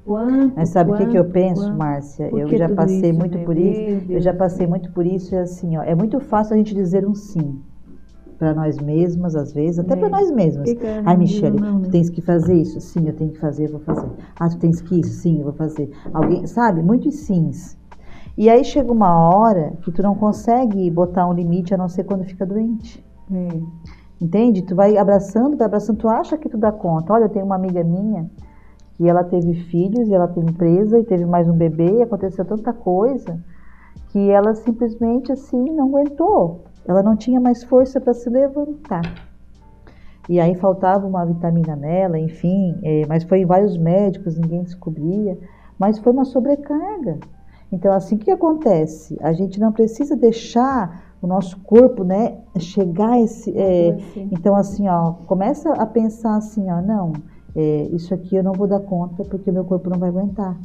[0.07, 1.77] E quanto, Mas sabe o que, que eu penso, quanto.
[1.77, 2.29] Márcia?
[2.33, 3.43] Eu já passei isso, muito né?
[3.43, 3.81] por isso.
[3.81, 4.69] Eu Deus já do passei céu.
[4.69, 5.35] muito por isso.
[5.35, 5.83] É assim, ó.
[5.83, 7.59] É muito fácil a gente dizer um sim
[8.39, 9.97] para nós mesmas, às vezes, até É.
[9.97, 10.69] para nós mesmas.
[11.05, 11.85] Ai, não Michele, não, né?
[11.85, 12.79] tu tens que fazer isso?
[12.79, 14.07] Sim, eu tenho que fazer, eu vou fazer.
[14.39, 15.09] Ah, tu tens que isso?
[15.21, 15.89] Sim, eu vou fazer.
[16.13, 16.83] Alguém, sabe?
[16.83, 17.75] Muitos sims.
[18.37, 22.03] E aí chega uma hora que tu não consegue botar um limite a não ser
[22.03, 23.03] quando fica doente.
[23.33, 23.59] É.
[24.21, 24.61] Entende?
[24.61, 27.13] Tu vai abraçando, vai abraçando, tu acha que tu dá conta.
[27.13, 28.29] Olha, eu tenho uma amiga minha
[28.97, 32.43] que ela teve filhos e ela tem empresa e teve mais um bebê e aconteceu
[32.43, 33.39] tanta coisa
[34.09, 36.63] que ela simplesmente assim não aguentou.
[36.87, 39.27] Ela não tinha mais força para se levantar.
[40.27, 45.37] E aí faltava uma vitamina nela, enfim, eh, mas foi em vários médicos, ninguém descobria,
[45.77, 47.19] mas foi uma sobrecarga.
[47.71, 49.17] Então, assim, o que acontece?
[49.21, 54.29] A gente não precisa deixar o nosso corpo, né, chegar a esse, eh, Assim.
[54.31, 57.13] então, assim, ó, começa a pensar assim, ó, não,
[57.57, 60.55] é, isso aqui eu não vou dar conta porque o meu corpo não vai aguentar.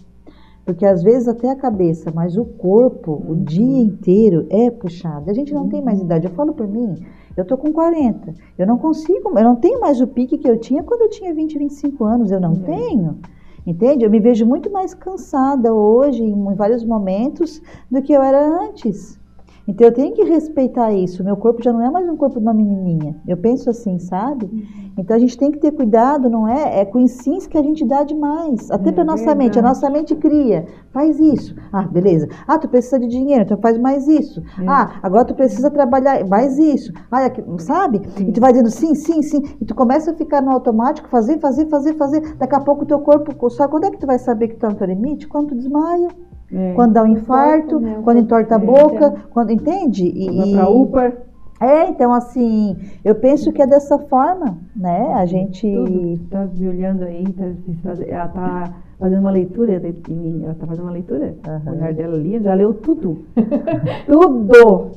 [0.63, 5.31] Porque às vezes até a cabeça, mas o corpo, o dia inteiro é puxado.
[5.31, 6.27] A gente não tem mais idade.
[6.27, 6.95] Eu falo por mim,
[7.35, 8.35] eu tô com 40.
[8.59, 11.35] Eu não consigo, eu não tenho mais o pique que eu tinha quando eu tinha
[11.35, 12.31] 20, 25 anos.
[12.31, 13.19] Eu não tenho.
[13.67, 14.05] Entende?
[14.05, 19.19] Eu me vejo muito mais cansada hoje, em vários momentos, do que eu era antes.
[19.67, 21.23] Então eu tenho que respeitar isso.
[21.23, 23.15] Meu corpo já não é mais um corpo de uma menininha.
[23.29, 24.51] Eu penso assim, sabe?
[24.99, 26.81] Então a gente tem que ter cuidado, não é?
[26.81, 28.71] É com insins que a gente dá demais.
[28.71, 29.39] Até É para nossa verdade.
[29.39, 29.59] mente.
[29.59, 30.67] A nossa mente cria.
[30.91, 31.55] Faz isso.
[31.73, 32.29] Ah, beleza.
[32.47, 34.41] Ah, tu precisa de dinheiro, então faz mais isso.
[34.61, 34.67] É.
[34.69, 36.93] Ah, agora tu precisa trabalhar, mais isso.
[37.11, 38.03] Ah, aqui- sabe?
[38.19, 39.41] E tu vai dizendo sim, sim, sim.
[39.61, 42.35] E tu começa a ficar no automático, fazer, fazer, fazer, fazer.
[42.37, 43.49] Daqui a pouco o teu corpo.
[43.49, 45.29] Só quando é que tu vai saber que tu tá no teu limite?
[45.29, 46.09] Quando tu desmaia.
[46.53, 46.75] É.
[46.75, 48.01] Quando dá um infarto, né?
[48.05, 50.05] Quando entorta a boca, quando entende?
[50.05, 51.13] E, pra UPA.
[51.61, 55.15] é, então assim, eu penso que é dessa forma, né?
[55.15, 56.19] A gente Tudo.
[56.31, 60.43] Tá me olhando aí, tá, ela tá fazendo uma leitura de mim.
[60.45, 61.35] Ela tá fazendo uma leitura.
[61.47, 61.73] Aham.
[61.73, 63.25] O olhar dela ali já leu tudo.
[64.07, 64.93] tudo!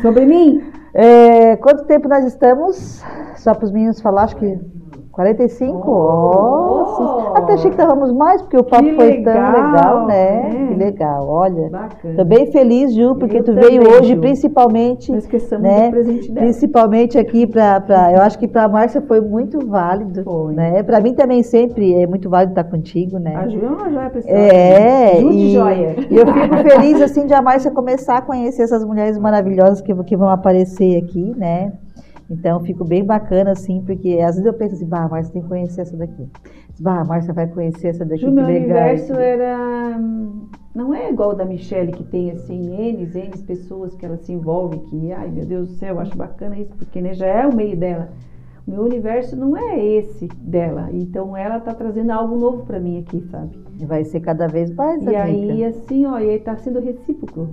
[0.00, 0.62] Sobre mim?
[0.94, 3.04] É, quanto tempo nós estamos?
[3.36, 4.58] Só para os meninos falar, acho que
[5.14, 5.88] 45?
[5.88, 7.38] Nossa!
[7.38, 10.42] Até achei que estávamos mais, porque o papo Que foi tão legal, legal, né?
[10.52, 10.66] né?
[10.68, 11.68] Que legal, olha.
[11.70, 12.14] Bacana.
[12.16, 14.20] Tô bem feliz, Ju, porque Eu tu também, veio hoje, Ju.
[14.20, 15.12] principalmente.
[15.12, 15.86] Nós esquecemos né?
[15.86, 16.46] do presente dela.
[16.46, 20.54] Principalmente aqui para, eu acho que para a Márcia foi muito válido, Foi.
[20.54, 20.82] né?
[20.82, 23.36] Para mim também sempre é muito válido estar contigo, né?
[23.36, 24.36] A Ju é uma joia preciosa.
[24.38, 25.96] É, Ju de e, joia.
[26.10, 29.94] e eu fico feliz assim de a Márcia começar a conhecer essas mulheres maravilhosas que,
[30.04, 31.72] que vão aparecer aqui, né?
[32.30, 35.48] Então fico bem bacana assim, porque às vezes eu penso assim, bah, Márcia tem que
[35.48, 36.26] conhecer essa daqui.
[36.78, 38.56] Bah, Márcia vai conhecer essa daqui, Ju, que meu legal.
[38.56, 39.98] universo era.
[40.74, 44.32] Não é igual o da Michelle, que tem assim, N, N pessoas que ela se
[44.32, 47.46] envolve, que, ai meu Deus do céu, eu acho bacana isso, porque né, já é
[47.46, 48.08] o meio dela.
[48.66, 50.88] O meu universo não é esse dela.
[50.92, 53.56] Então ela tá trazendo algo novo para mim aqui, sabe?
[53.86, 55.22] Vai ser cada vez mais, E amiga.
[55.22, 57.48] aí, assim, ó, e aí tá sendo recíproco.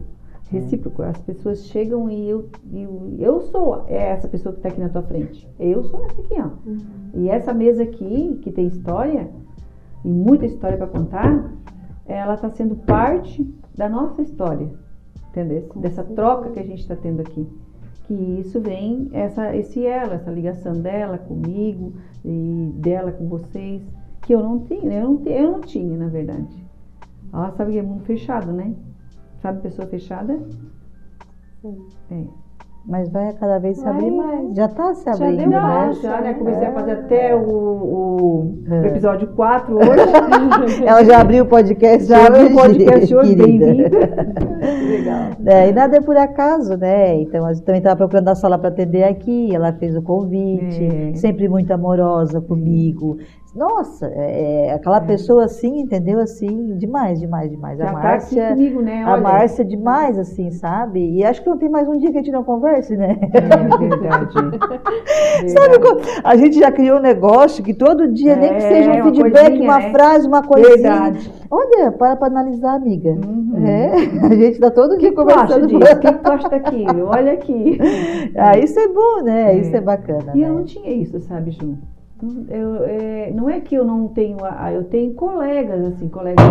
[0.51, 1.01] Recíproco.
[1.01, 5.01] As pessoas chegam e eu, eu, eu sou essa pessoa que tá aqui na tua
[5.01, 5.47] frente.
[5.57, 6.49] Eu sou essa aqui, ó.
[7.13, 9.29] E essa mesa aqui, que tem história,
[10.03, 11.53] e muita história para contar,
[12.05, 14.69] ela tá sendo parte da nossa história.
[15.29, 15.69] Entendeu?
[15.77, 17.47] Dessa troca que a gente está tendo aqui.
[18.03, 21.93] Que isso vem, essa, esse ela, essa ligação dela comigo
[22.25, 23.81] e dela com vocês,
[24.21, 26.61] que eu não tinha, eu não, eu não tinha, na verdade.
[27.31, 28.73] Ela sabe que é mundo fechado, né?
[29.41, 30.37] Sabe pessoa fechada?
[32.11, 32.23] É.
[32.83, 34.11] Mas vai cada vez se Vai, abrir é.
[34.11, 34.55] mais.
[34.55, 35.59] Já está se Já abrindo, deu né?
[35.59, 36.01] mais.
[36.01, 36.33] Já, já, né?
[36.33, 38.87] Comecei a fazer até o, o É.
[38.87, 40.81] episódio 4 hoje.
[40.85, 43.67] Ela já abriu o podcast Já abriu o podcast hoje, bem-vinda.
[44.89, 45.21] Legal.
[45.45, 47.15] É, e nada é por acaso, né?
[47.21, 50.83] Então, a gente também estava procurando a sala para atender aqui, ela fez o convite,
[50.83, 51.13] É.
[51.15, 53.17] sempre muito amorosa comigo.
[53.53, 56.19] Nossa, é, é aquela pessoa assim, entendeu?
[56.19, 57.77] Assim, demais, demais, demais.
[57.77, 59.03] Já a tá aqui Márcia, comigo, né?
[59.03, 59.21] a Olha.
[59.21, 61.17] Márcia demais, assim, sabe?
[61.17, 63.17] E acho que não tem mais um dia que a gente não converse, né?
[63.33, 64.33] É verdade.
[65.51, 68.91] Sabe quando a gente já criou um negócio que todo dia, nem que É, seja
[68.91, 69.91] um feedback, coisinha, uma né?
[69.91, 70.71] frase, uma coisinha.
[70.77, 71.31] Verdade.
[71.49, 73.09] Olha, para para analisar, amiga.
[73.11, 73.67] Uhum.
[73.67, 73.93] É,
[74.27, 75.67] a gente está todo dia que conversando.
[75.67, 75.93] disso?
[75.93, 77.07] O que tu acha daquilo?
[77.07, 77.77] Olha aqui.
[78.37, 79.55] Ah, isso é bom, né?
[79.55, 79.57] É.
[79.57, 80.31] Isso é bacana.
[80.35, 80.47] E né?
[80.47, 81.77] eu não tinha isso, sabe, Ju?
[82.49, 86.45] Eu, é, não é que eu não tenho, a- eu tenho colegas, assim, colegas.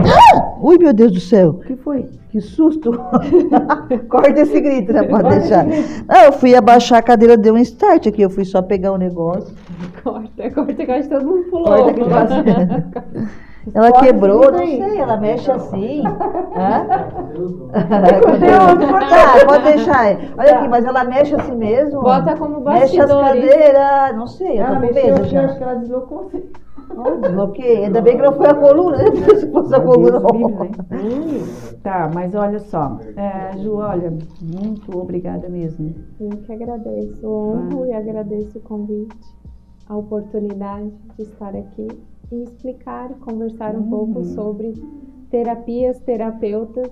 [0.60, 2.06] Ui, meu Deus do céu, O que foi?
[2.30, 2.90] que susto!
[4.10, 5.02] Corta esse grito, né?
[5.04, 5.64] Pode Corta deixar.
[5.66, 8.22] Não, eu fui abaixar a cadeira, deu um start aqui.
[8.22, 9.54] Eu fui só pegar um negócio.
[10.02, 11.64] Corta, corta, que todo mundo pulou.
[11.66, 12.44] Corta que passa.
[13.74, 16.02] Ela quebrou, não sei, ela mexe assim.
[16.06, 16.86] Hã?
[19.08, 20.16] Tá, pode deixar.
[20.38, 22.00] Olha aqui, mas ela mexe assim mesmo.
[22.02, 25.44] Bota como Mexe as cadeiras, não sei, eu Ela tô com mexeu medo aqui, já.
[25.44, 26.30] acho que ela deslocou.
[26.96, 27.84] Ó, Desbloqueei.
[27.84, 29.04] Ainda bem que não foi a coluna, né?
[29.38, 30.20] Se fosse a coluna.
[31.82, 32.98] Tá, mas olha só.
[33.16, 34.10] É, Ju, olha,
[34.42, 35.94] muito obrigada mesmo.
[36.20, 39.16] Eu que agradeço, honro e agradeço o convite,
[39.88, 41.86] a oportunidade de estar aqui
[42.32, 43.90] e explicar, conversar um Uhum.
[43.90, 44.72] pouco sobre
[45.30, 46.90] terapias, terapeutas,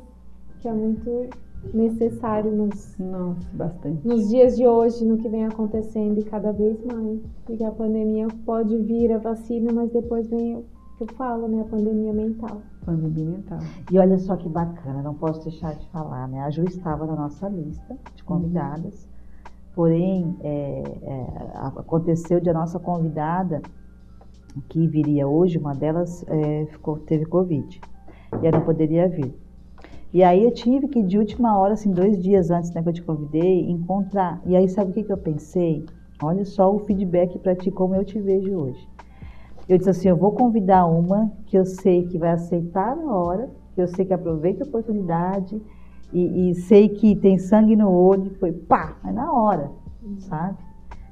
[0.61, 1.29] que é muito
[1.75, 4.07] necessário nos, Nossa, bastante.
[4.07, 7.21] nos dias de hoje, no que vem acontecendo e cada vez mais.
[7.45, 10.65] Porque a pandemia pode vir, a vacina, mas depois vem o
[10.97, 11.61] que eu falo, né?
[11.61, 12.59] A pandemia mental.
[12.85, 13.59] Pandemia mental.
[13.91, 16.41] E olha só que bacana, não posso deixar de falar, né?
[16.43, 19.09] A Ju estava na nossa lista de convidadas,
[19.75, 21.27] porém, é, é,
[21.77, 23.63] aconteceu de a nossa convidada,
[24.69, 27.81] que viria hoje, uma delas é, ficou, teve Covid,
[28.43, 29.35] e ela não poderia vir.
[30.13, 32.93] E aí eu tive que, de última hora, assim, dois dias antes né, que eu
[32.93, 34.41] te convidei, encontrar.
[34.47, 35.85] E aí, sabe o que, que eu pensei?
[36.23, 38.89] Olha só o feedback para ti, como eu te vejo hoje.
[39.69, 43.51] eu disse assim, eu vou convidar uma que eu sei que vai aceitar na hora,
[43.75, 45.61] que eu sei que aproveita a oportunidade
[46.13, 49.71] e, e sei que tem sangue no olho, foi pá, é na hora,
[50.21, 50.57] sabe?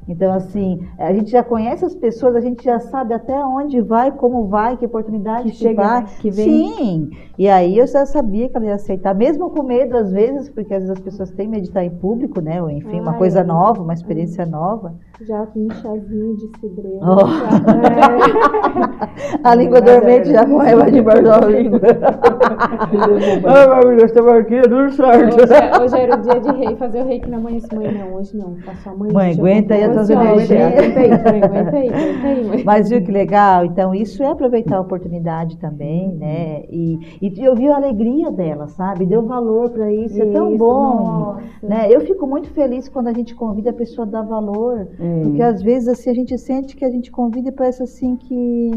[0.08, 4.12] Então, assim, a gente já conhece as pessoas, a gente já sabe até onde vai,
[4.12, 6.00] como vai, que oportunidade Que que, chega, vai.
[6.02, 6.06] né?
[6.20, 6.44] Que vem.
[6.74, 10.48] Sim, e aí eu já sabia que ela ia aceitar, mesmo com medo às vezes,
[10.48, 12.62] porque às vezes as pessoas têm medo de estar em público, né?
[12.62, 13.44] Ou enfim, uma Ah, coisa é.
[13.44, 14.94] nova, uma experiência nova.
[15.22, 17.00] Já com um chazinho de cidreira.
[17.02, 17.26] Oh.
[17.26, 19.08] já-
[19.42, 21.80] A língua é dormente já correu lá debaixo da língua.
[23.44, 25.36] Ai, maravilhoso, estamos aqui, tudo certo.
[25.42, 27.56] Hoje, é- hoje era o dia de rei, fazer o reiki na manhã.
[27.74, 28.54] Mãe, não, hoje não.
[28.64, 29.12] Passou amanhã.
[29.14, 29.82] Mãe, já aguenta aí
[32.64, 33.64] Mas viu que legal?
[33.64, 36.64] Então, isso é aproveitar a oportunidade também, né?
[36.70, 39.06] E, e eu vi a alegria dela, sabe?
[39.06, 41.04] Deu valor para isso, é tão Isso, bom.
[41.04, 41.42] nossa.
[41.62, 41.88] Né?
[41.90, 44.88] Eu fico muito feliz quando a gente convida a pessoa a dar valor.
[44.98, 45.20] É.
[45.22, 48.70] Porque às vezes assim, a gente sente que a gente convida e parece assim que.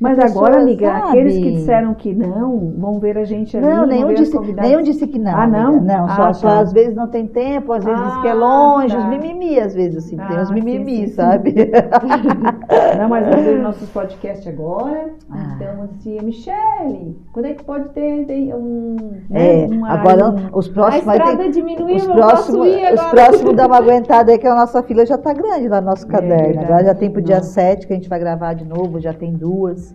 [0.00, 1.08] Mas a agora, amiga, sabe?
[1.08, 5.06] aqueles que disseram que não, vão ver a gente ali, Não, nenhum disse, nenhum disse
[5.08, 5.36] que não.
[5.36, 5.78] Ah, não?
[5.78, 5.98] amiga.
[5.98, 6.58] Não, só, Ah, só tá.
[6.60, 9.00] às vezes não tem tempo, às vezes diz que é Ah, longe, tá.
[9.00, 11.12] os mimimi, às vezes, assim, tem Ah, os sim, mimimi, sim, sim.
[11.14, 11.52] sabe?
[12.96, 15.10] Não, mas vamos ver nossos podcasts agora.
[15.30, 15.54] Ah.
[15.56, 18.96] Então, assim, Michele, quando é que pode ter, ter um.
[19.32, 23.56] É, né, uma- agora um- os A próximos ter estrada diminuiu, Os próximos, os próximos
[23.56, 26.34] dá uma aguentada aí que a nossa fila já tá grande lá no nosso caderno.
[26.34, 26.64] É verdade.
[26.66, 27.50] Agora já tem pro dia Nossa.
[27.50, 29.87] 7 que a gente vai gravar de novo, já tem duas.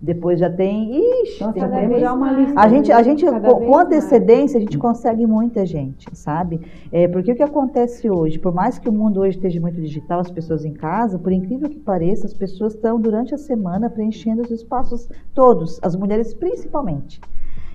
[0.00, 1.22] Depois já tem.
[1.22, 2.60] Ixi, Nossa, temos vez já uma lista.
[2.60, 3.86] a gente, a gente com, mais.
[3.86, 6.60] antecedência, a gente consegue muita gente, sabe?
[6.92, 10.20] É, porque o que acontece hoje, por mais que o mundo hoje esteja muito digital,
[10.20, 14.42] as pessoas em casa, por incrível que pareça, as pessoas estão durante a semana preenchendo
[14.42, 17.20] os espaços todos, as mulheres principalmente.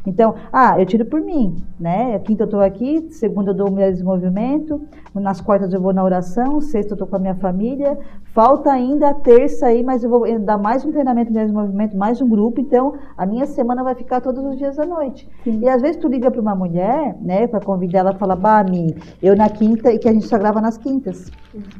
[0.05, 2.17] Então, ah, eu tiro por mim, né?
[2.19, 4.81] Quinta eu estou aqui, segunda eu dou Mulheres em Movimento,
[5.13, 7.97] nas quartas eu vou na oração, sexta eu estou com a minha família,
[8.33, 11.97] falta ainda a terça aí, mas eu vou dar mais um treinamento Mulheres em Movimento,
[11.97, 15.29] mais um grupo, então a minha semana vai ficar todos os dias à noite.
[15.43, 15.59] Sim.
[15.61, 19.35] E às vezes tu liga para uma mulher, né, para convidar ela, fala, Bami, eu
[19.35, 21.29] na quinta, e que a gente só grava nas quintas.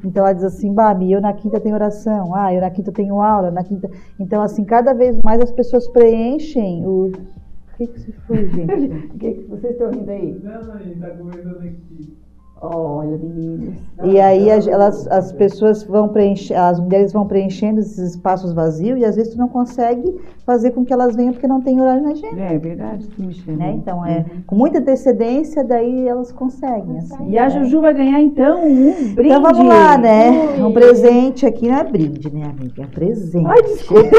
[0.04, 3.22] Então ela diz assim, Bami, eu na quinta tenho oração, ah, eu na quinta tenho
[3.22, 3.90] aula, na quinta.
[4.20, 7.12] Então, assim, cada vez mais as pessoas preenchem o.
[7.82, 8.86] O que, que se foi, gente?
[9.16, 10.40] O que, que vocês estão rindo aí?
[10.40, 12.21] Não, não, a gente tá conversando aqui.
[12.64, 13.74] Olha, meninos.
[14.04, 19.00] E aí as, elas, as pessoas vão preencher, as mulheres vão preenchendo esses espaços vazios
[19.00, 22.04] e às vezes tu não consegue fazer com que elas venham porque não tem horário
[22.04, 22.40] na agenda.
[22.40, 23.58] É verdade, sim, Michele.
[23.58, 23.74] Né?
[23.78, 27.00] Então é com muita antecedência, daí elas conseguem.
[27.00, 29.30] Assim, E a Juju vai ganhar, então, um brinde.
[29.30, 30.30] Então vamos lá, né?
[30.58, 30.64] Ui.
[30.64, 32.84] Um presente aqui não é brinde, né, amiga?
[32.84, 33.48] É presente.
[33.48, 34.10] Ai, desculpa.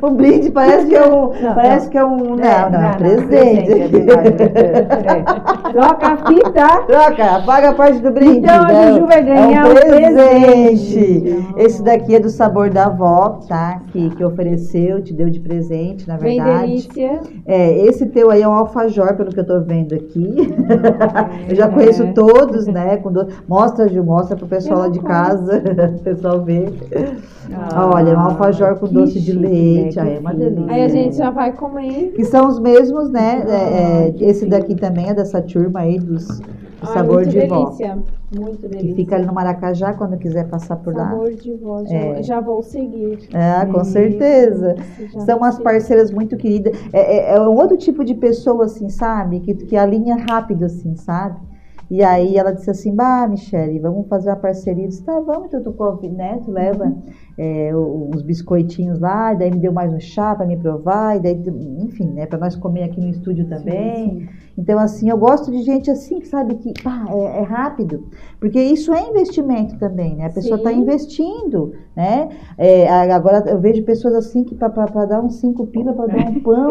[0.00, 1.32] o brinde parece que é um.
[1.42, 1.90] Não, parece não.
[1.90, 2.16] que é um.
[2.16, 3.72] Não, não, é um presente.
[3.72, 4.28] é verdade.
[4.42, 5.72] É.
[5.72, 6.85] Troca a fita.
[6.86, 8.38] Troca, paga a parte do brinde.
[8.38, 8.92] Então a né?
[8.92, 10.14] Juju vai ganhar é um um presente.
[10.14, 11.54] presente.
[11.56, 13.80] Esse daqui é do sabor da avó, tá?
[13.92, 16.66] Que, que ofereceu, te deu de presente, na Bem verdade.
[16.66, 17.20] delícia.
[17.44, 20.34] É, esse teu aí é um alfajor, pelo que eu tô vendo aqui.
[21.48, 22.12] eu já conheço É.
[22.12, 22.96] todos, né?
[22.98, 23.26] Com do...
[23.48, 25.22] Mostra, Ju, mostra pro pessoal lá de conheço.
[25.24, 25.62] casa,
[25.96, 26.72] o pessoal ver.
[27.52, 30.02] Ah, Olha, um alfajor com doce de leite, né?
[30.02, 30.72] ah, Que é uma delícia.
[30.72, 32.12] Aí a gente já vai comer.
[32.14, 33.44] Que são os mesmos, né?
[33.48, 36.40] É, é, que esse daqui também é dessa turma aí dos
[36.80, 37.64] Ai, sabor muito de vó.
[37.64, 37.98] delícia.
[38.36, 38.96] Muito Que delícia.
[38.96, 41.10] fica ali no Maracajá quando quiser passar por lá.
[41.10, 41.84] Sabor de vó.
[41.84, 42.22] Já, É.
[42.22, 43.28] já vou seguir.
[43.32, 43.92] Ah, com Isso.
[43.92, 44.74] certeza.
[45.24, 46.76] São umas parceiras muito queridas.
[46.92, 49.40] É, é- é um outro tipo de pessoa, assim, sabe?
[49.40, 51.38] Que, que alinha rápido, assim, sabe?
[51.88, 54.84] E aí ela disse assim, bah, Michele, vamos fazer uma parceria.
[54.84, 56.92] Eu disse, tá, vamos, então tu, né, tu leva
[57.38, 61.20] é, os biscoitinhos lá, e daí me deu mais um chá para me provar, e
[61.20, 61.42] daí,
[61.78, 64.20] enfim, né, para nós comer aqui no estúdio também.
[64.20, 64.28] Sim,
[64.58, 68.04] Então, assim, eu gosto de gente assim, que sabe que pá, é, é rápido.
[68.40, 70.26] Porque isso é investimento também, né?
[70.26, 70.78] A pessoa está Sim.
[70.80, 72.28] investindo, né?
[72.56, 74.70] É, agora eu vejo pessoas assim que para
[75.04, 76.70] dar uns cinco pila, para dar um pão,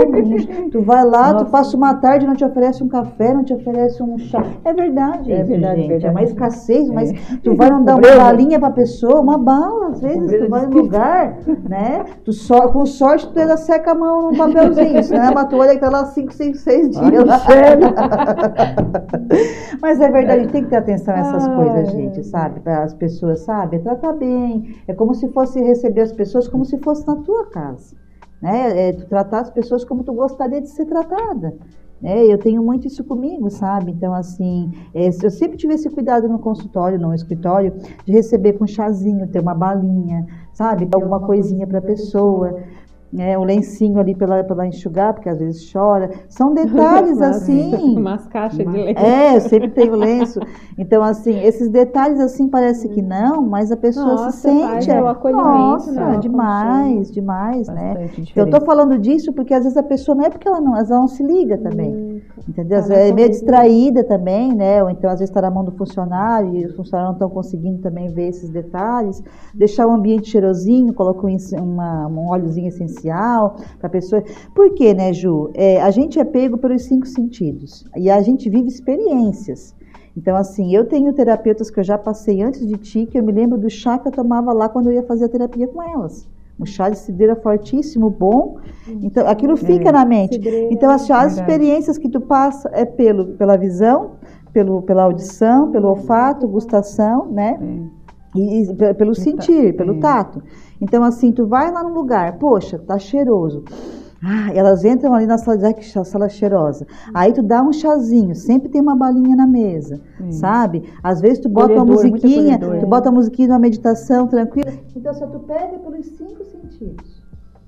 [0.72, 1.46] tu vai lá, Nossa.
[1.46, 4.44] tu passa uma tarde, não te oferece um café, não te oferece um chá.
[4.64, 5.90] É verdade, É isso, verdade, gente.
[5.90, 6.08] verdade.
[6.08, 7.16] É uma escassez, mas É.
[7.44, 10.84] tu vai não dar uma balinha pra pessoa, uma bala, às vezes, tu no espírito.
[10.84, 11.38] lugar,
[11.68, 12.06] né?
[12.24, 15.74] Tu só, com sorte, tu ainda seca a mão num papelzinho, senão é uma toalha
[15.74, 17.24] que tá lá 5, 5, 6 Ai, dias.
[17.24, 17.86] Michele.
[19.82, 21.56] Mas é verdade, a gente tem que ter atenção a essas Ai.
[21.56, 22.60] coisas, gente, sabe?
[22.60, 23.80] Para as pessoas, sabe?
[23.80, 24.76] Tratar bem.
[24.88, 27.96] É como se fosse receber as pessoas como se fosse na tua casa.
[28.42, 28.90] Né?
[28.90, 31.56] É tu tratar as pessoas como tu gostaria de ser tratada.
[32.04, 33.92] É, eu tenho muito isso comigo, sabe?
[33.92, 37.74] Então, assim, é, eu sempre tive esse cuidado no consultório, no escritório,
[38.06, 40.88] de receber com chazinho, ter uma balinha, sabe?
[40.94, 42.62] Alguma coisinha para a pessoa.
[43.16, 46.12] Né, o lencinho ali para ela enxugar, porque às vezes chora.
[46.28, 47.98] São detalhes assim.
[47.98, 49.02] Umas caixas de leite.
[49.02, 50.40] É, eu sempre tenho lenço.
[50.78, 54.64] Então, assim, esses detalhes assim parece que não, mas a pessoa Nossa, se sente.
[54.64, 56.18] faz é o acolhimento, Nossa, né?
[56.18, 58.10] Demais, demais, né?
[58.18, 60.76] Então, eu tô falando disso porque às vezes a pessoa não é porque ela não,
[60.76, 61.90] ela não se liga também.
[61.96, 62.80] Hum, Entendeu?
[62.80, 64.84] Às Tá é meio distraída também, né?
[64.84, 67.82] Ou então às vezes está na mão do funcionário e os funcionários não estão conseguindo
[67.82, 69.24] também ver esses detalhes.
[69.54, 74.24] Deixar o ambiente cheirosinho, coloca um, uma, um óleozinho essencial para a pessoa.
[74.54, 75.52] Por quê, né, Ju?
[75.54, 79.76] É, a gente é pego pelos cinco sentidos e a gente vive experiências.
[80.18, 83.34] Então, assim, eu tenho terapeutas que eu já passei antes de ti, que eu me
[83.34, 86.28] lembro do chá que eu tomava lá quando eu ia fazer a terapia com elas.
[86.58, 88.58] Um chá de cidreira fortíssimo, bom.
[88.88, 90.36] Então, aquilo fica na mente.
[90.36, 90.74] cidreira.
[90.74, 94.12] Então, as, as experiências que tu passa é pelo, pela visão,
[94.54, 97.60] pelo, pela audição, pelo olfato, gustação, né?
[97.62, 97.95] É.
[98.36, 100.00] E, e pe- pelo sentir, pelo é.
[100.00, 100.44] tato.
[100.82, 103.64] Então, assim, tu vai lá no lugar, poxa, tá cheiroso.
[104.24, 106.88] Ah, elas entram ali na sala de ai, que sala cheirosa.
[107.14, 110.32] Aí tu dá um chazinho, sempre tem uma balinha na mesa, É.
[110.32, 110.84] sabe?
[111.04, 114.72] Às vezes tu bota uma musiquinha, tu bota uma musiquinha numa meditação tranquila.
[114.96, 117.15] Então, só tu pega pelos cinco sentidos.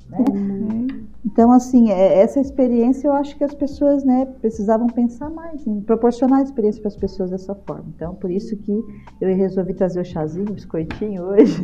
[0.10, 0.18] Né?
[0.93, 1.08] É.
[1.26, 5.82] Então, assim, é- essa experiência eu acho que as pessoas né, precisavam pensar mais, em
[5.82, 7.84] proporcionar a experiência para as pessoas dessa forma.
[7.95, 8.72] Então, por isso que
[9.20, 11.62] eu resolvi trazer o chazinho, o biscoitinho hoje.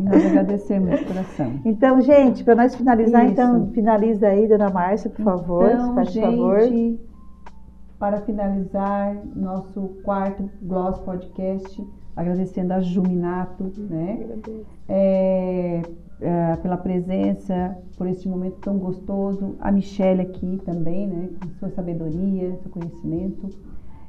[0.00, 1.60] E nós agradecemos de coração.
[1.64, 3.32] Então, gente, para nós finalizar, Isso.
[3.32, 6.60] então, finaliza aí, dona Márcia, por favor, Então, faz gente, favor.
[7.98, 11.86] para finalizar nosso quarto Gloss Podcast,
[12.20, 14.26] agradecendo a Juminato, né?
[14.88, 15.82] É,
[16.20, 21.30] é, pela presença, por este momento tão gostoso, a Michelle aqui também, né?
[21.40, 23.48] Com sua sabedoria, seu conhecimento.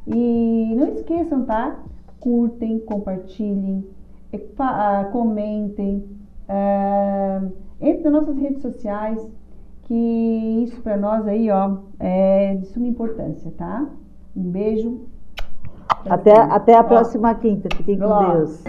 [0.05, 1.79] E não esqueçam, tá?
[2.19, 3.85] Curtem, compartilhem,
[4.59, 6.03] ah, comentem,
[6.49, 7.47] ah,
[7.79, 9.25] entre nas nossas redes sociais,
[9.83, 13.89] que isso para nós aí, ó, é de suma importância, tá?
[14.35, 15.10] Um beijo.
[16.09, 17.69] Até, até a próxima quinta.
[17.75, 18.63] Fiquem com Deus.